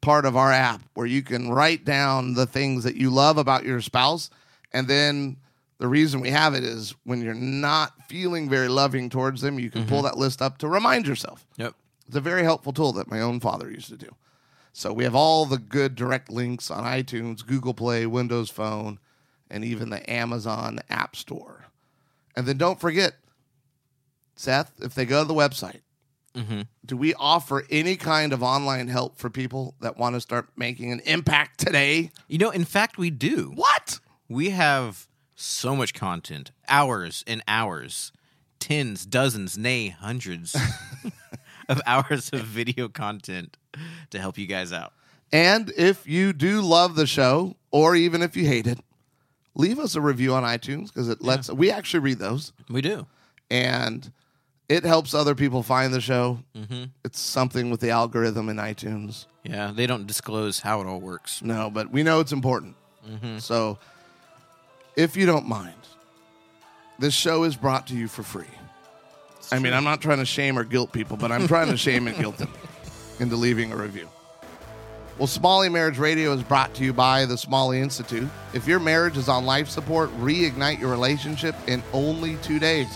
part 0.00 0.24
of 0.26 0.36
our 0.36 0.52
app 0.52 0.82
where 0.94 1.06
you 1.06 1.22
can 1.22 1.50
write 1.50 1.84
down 1.84 2.34
the 2.34 2.46
things 2.46 2.84
that 2.84 2.94
you 2.96 3.10
love 3.10 3.36
about 3.38 3.64
your 3.64 3.80
spouse. 3.80 4.30
And 4.72 4.86
then 4.86 5.38
the 5.78 5.88
reason 5.88 6.20
we 6.20 6.30
have 6.30 6.54
it 6.54 6.64
is 6.64 6.94
when 7.04 7.22
you're 7.22 7.34
not 7.34 7.92
feeling 8.08 8.48
very 8.48 8.68
loving 8.68 9.08
towards 9.08 9.40
them, 9.40 9.58
you 9.58 9.70
can 9.70 9.86
pull 9.86 9.98
mm-hmm. 9.98 10.06
that 10.06 10.18
list 10.18 10.42
up 10.42 10.58
to 10.58 10.68
remind 10.68 11.06
yourself. 11.06 11.46
Yep. 11.56 11.74
It's 12.06 12.16
a 12.16 12.20
very 12.20 12.42
helpful 12.42 12.72
tool 12.72 12.92
that 12.94 13.10
my 13.10 13.20
own 13.20 13.38
father 13.38 13.70
used 13.70 13.88
to 13.88 13.96
do. 13.96 14.14
So 14.72 14.92
we 14.92 15.04
have 15.04 15.14
all 15.14 15.44
the 15.44 15.58
good 15.58 15.94
direct 15.94 16.30
links 16.30 16.70
on 16.70 16.84
iTunes, 16.84 17.46
Google 17.46 17.74
Play, 17.74 18.06
Windows 18.06 18.50
Phone, 18.50 18.98
and 19.50 19.64
even 19.64 19.90
the 19.90 20.08
Amazon 20.10 20.80
App 20.88 21.16
Store. 21.16 21.66
And 22.36 22.46
then 22.46 22.58
don't 22.58 22.80
forget, 22.80 23.14
Seth, 24.36 24.72
if 24.80 24.94
they 24.94 25.04
go 25.04 25.22
to 25.22 25.28
the 25.28 25.34
website, 25.34 25.80
mm-hmm. 26.34 26.62
do 26.86 26.96
we 26.96 27.12
offer 27.14 27.64
any 27.70 27.96
kind 27.96 28.32
of 28.32 28.42
online 28.42 28.86
help 28.86 29.18
for 29.18 29.30
people 29.30 29.74
that 29.80 29.98
want 29.98 30.14
to 30.14 30.20
start 30.20 30.48
making 30.56 30.92
an 30.92 31.00
impact 31.00 31.58
today? 31.58 32.10
You 32.28 32.38
know, 32.38 32.50
in 32.50 32.64
fact, 32.64 32.98
we 32.98 33.10
do. 33.10 33.52
What? 33.54 33.98
We 34.28 34.50
have 34.50 35.07
so 35.40 35.76
much 35.76 35.94
content, 35.94 36.50
hours 36.68 37.22
and 37.26 37.42
hours, 37.46 38.12
tens, 38.58 39.06
dozens, 39.06 39.56
nay, 39.56 39.88
hundreds 39.88 40.56
of 41.68 41.80
hours 41.86 42.30
of 42.30 42.40
video 42.40 42.88
content 42.88 43.56
to 44.10 44.18
help 44.18 44.36
you 44.36 44.46
guys 44.46 44.72
out. 44.72 44.92
And 45.32 45.72
if 45.76 46.06
you 46.08 46.32
do 46.32 46.60
love 46.60 46.94
the 46.96 47.06
show, 47.06 47.56
or 47.70 47.94
even 47.94 48.22
if 48.22 48.36
you 48.36 48.46
hate 48.46 48.66
it, 48.66 48.78
leave 49.54 49.78
us 49.78 49.94
a 49.94 50.00
review 50.00 50.34
on 50.34 50.42
iTunes 50.42 50.86
because 50.88 51.08
it 51.08 51.22
lets 51.22 51.50
we 51.50 51.70
actually 51.70 52.00
read 52.00 52.18
those. 52.18 52.52
We 52.68 52.80
do. 52.80 53.06
and 53.50 54.10
it 54.68 54.84
helps 54.84 55.14
other 55.14 55.34
people 55.34 55.62
find 55.62 55.94
the 55.94 56.00
show. 56.00 56.40
Mm-hmm. 56.54 56.84
It's 57.02 57.18
something 57.18 57.70
with 57.70 57.80
the 57.80 57.88
algorithm 57.88 58.50
in 58.50 58.56
iTunes. 58.58 59.24
Yeah, 59.42 59.72
they 59.74 59.86
don't 59.86 60.06
disclose 60.06 60.60
how 60.60 60.82
it 60.82 60.86
all 60.86 61.00
works. 61.00 61.40
No, 61.40 61.70
but 61.70 61.90
we 61.90 62.02
know 62.02 62.20
it's 62.20 62.32
important. 62.32 62.76
Mm-hmm. 63.08 63.38
So, 63.38 63.78
if 64.98 65.16
you 65.16 65.26
don't 65.26 65.46
mind, 65.46 65.74
this 66.98 67.14
show 67.14 67.44
is 67.44 67.54
brought 67.54 67.86
to 67.86 67.94
you 67.94 68.08
for 68.08 68.24
free. 68.24 68.44
I 69.52 69.60
mean, 69.60 69.72
I'm 69.72 69.84
not 69.84 70.00
trying 70.00 70.18
to 70.18 70.26
shame 70.26 70.58
or 70.58 70.64
guilt 70.64 70.92
people, 70.92 71.16
but 71.16 71.30
I'm 71.30 71.46
trying 71.46 71.68
to 71.68 71.76
shame 71.76 72.08
and 72.08 72.18
guilt 72.18 72.36
them 72.36 72.52
into 73.20 73.36
leaving 73.36 73.72
a 73.72 73.76
review. 73.76 74.08
Well, 75.16 75.28
Smalley 75.28 75.68
Marriage 75.68 75.98
Radio 75.98 76.32
is 76.32 76.42
brought 76.42 76.74
to 76.74 76.84
you 76.84 76.92
by 76.92 77.26
the 77.26 77.38
Smalley 77.38 77.80
Institute. 77.80 78.28
If 78.52 78.66
your 78.66 78.80
marriage 78.80 79.16
is 79.16 79.28
on 79.28 79.46
life 79.46 79.68
support, 79.68 80.10
reignite 80.20 80.80
your 80.80 80.90
relationship 80.90 81.54
in 81.68 81.82
only 81.92 82.34
two 82.36 82.58
days. 82.58 82.88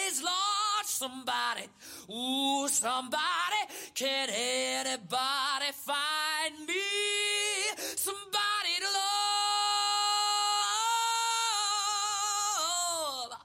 eyes. 0.05 0.23
Lord, 0.23 0.85
somebody, 0.85 1.67
ooh, 2.11 2.69
somebody, 2.69 3.63
can 4.03 4.29
anybody 4.31 5.71
find 5.73 6.55
me? 6.67 6.75
Somebody 7.77 8.75
to 8.81 8.89
love. 13.29 13.39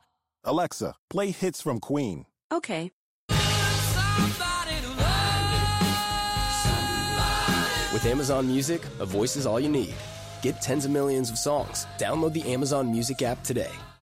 Alexa, 0.45 0.95
play 1.11 1.29
hits 1.29 1.61
from 1.61 1.79
Queen. 1.79 2.25
Okay. 2.51 2.91
Somebody 3.29 4.81
to 4.81 4.89
love. 4.89 5.53
With 7.93 8.05
Amazon 8.07 8.47
Music, 8.47 8.81
a 8.99 9.05
voice 9.05 9.35
is 9.35 9.45
all 9.45 9.59
you 9.59 9.69
need. 9.69 9.93
Get 10.41 10.59
tens 10.59 10.85
of 10.85 10.91
millions 10.91 11.29
of 11.29 11.37
songs. 11.37 11.85
Download 11.99 12.33
the 12.33 12.51
Amazon 12.51 12.91
Music 12.91 13.21
app 13.21 13.43
today. 13.43 13.69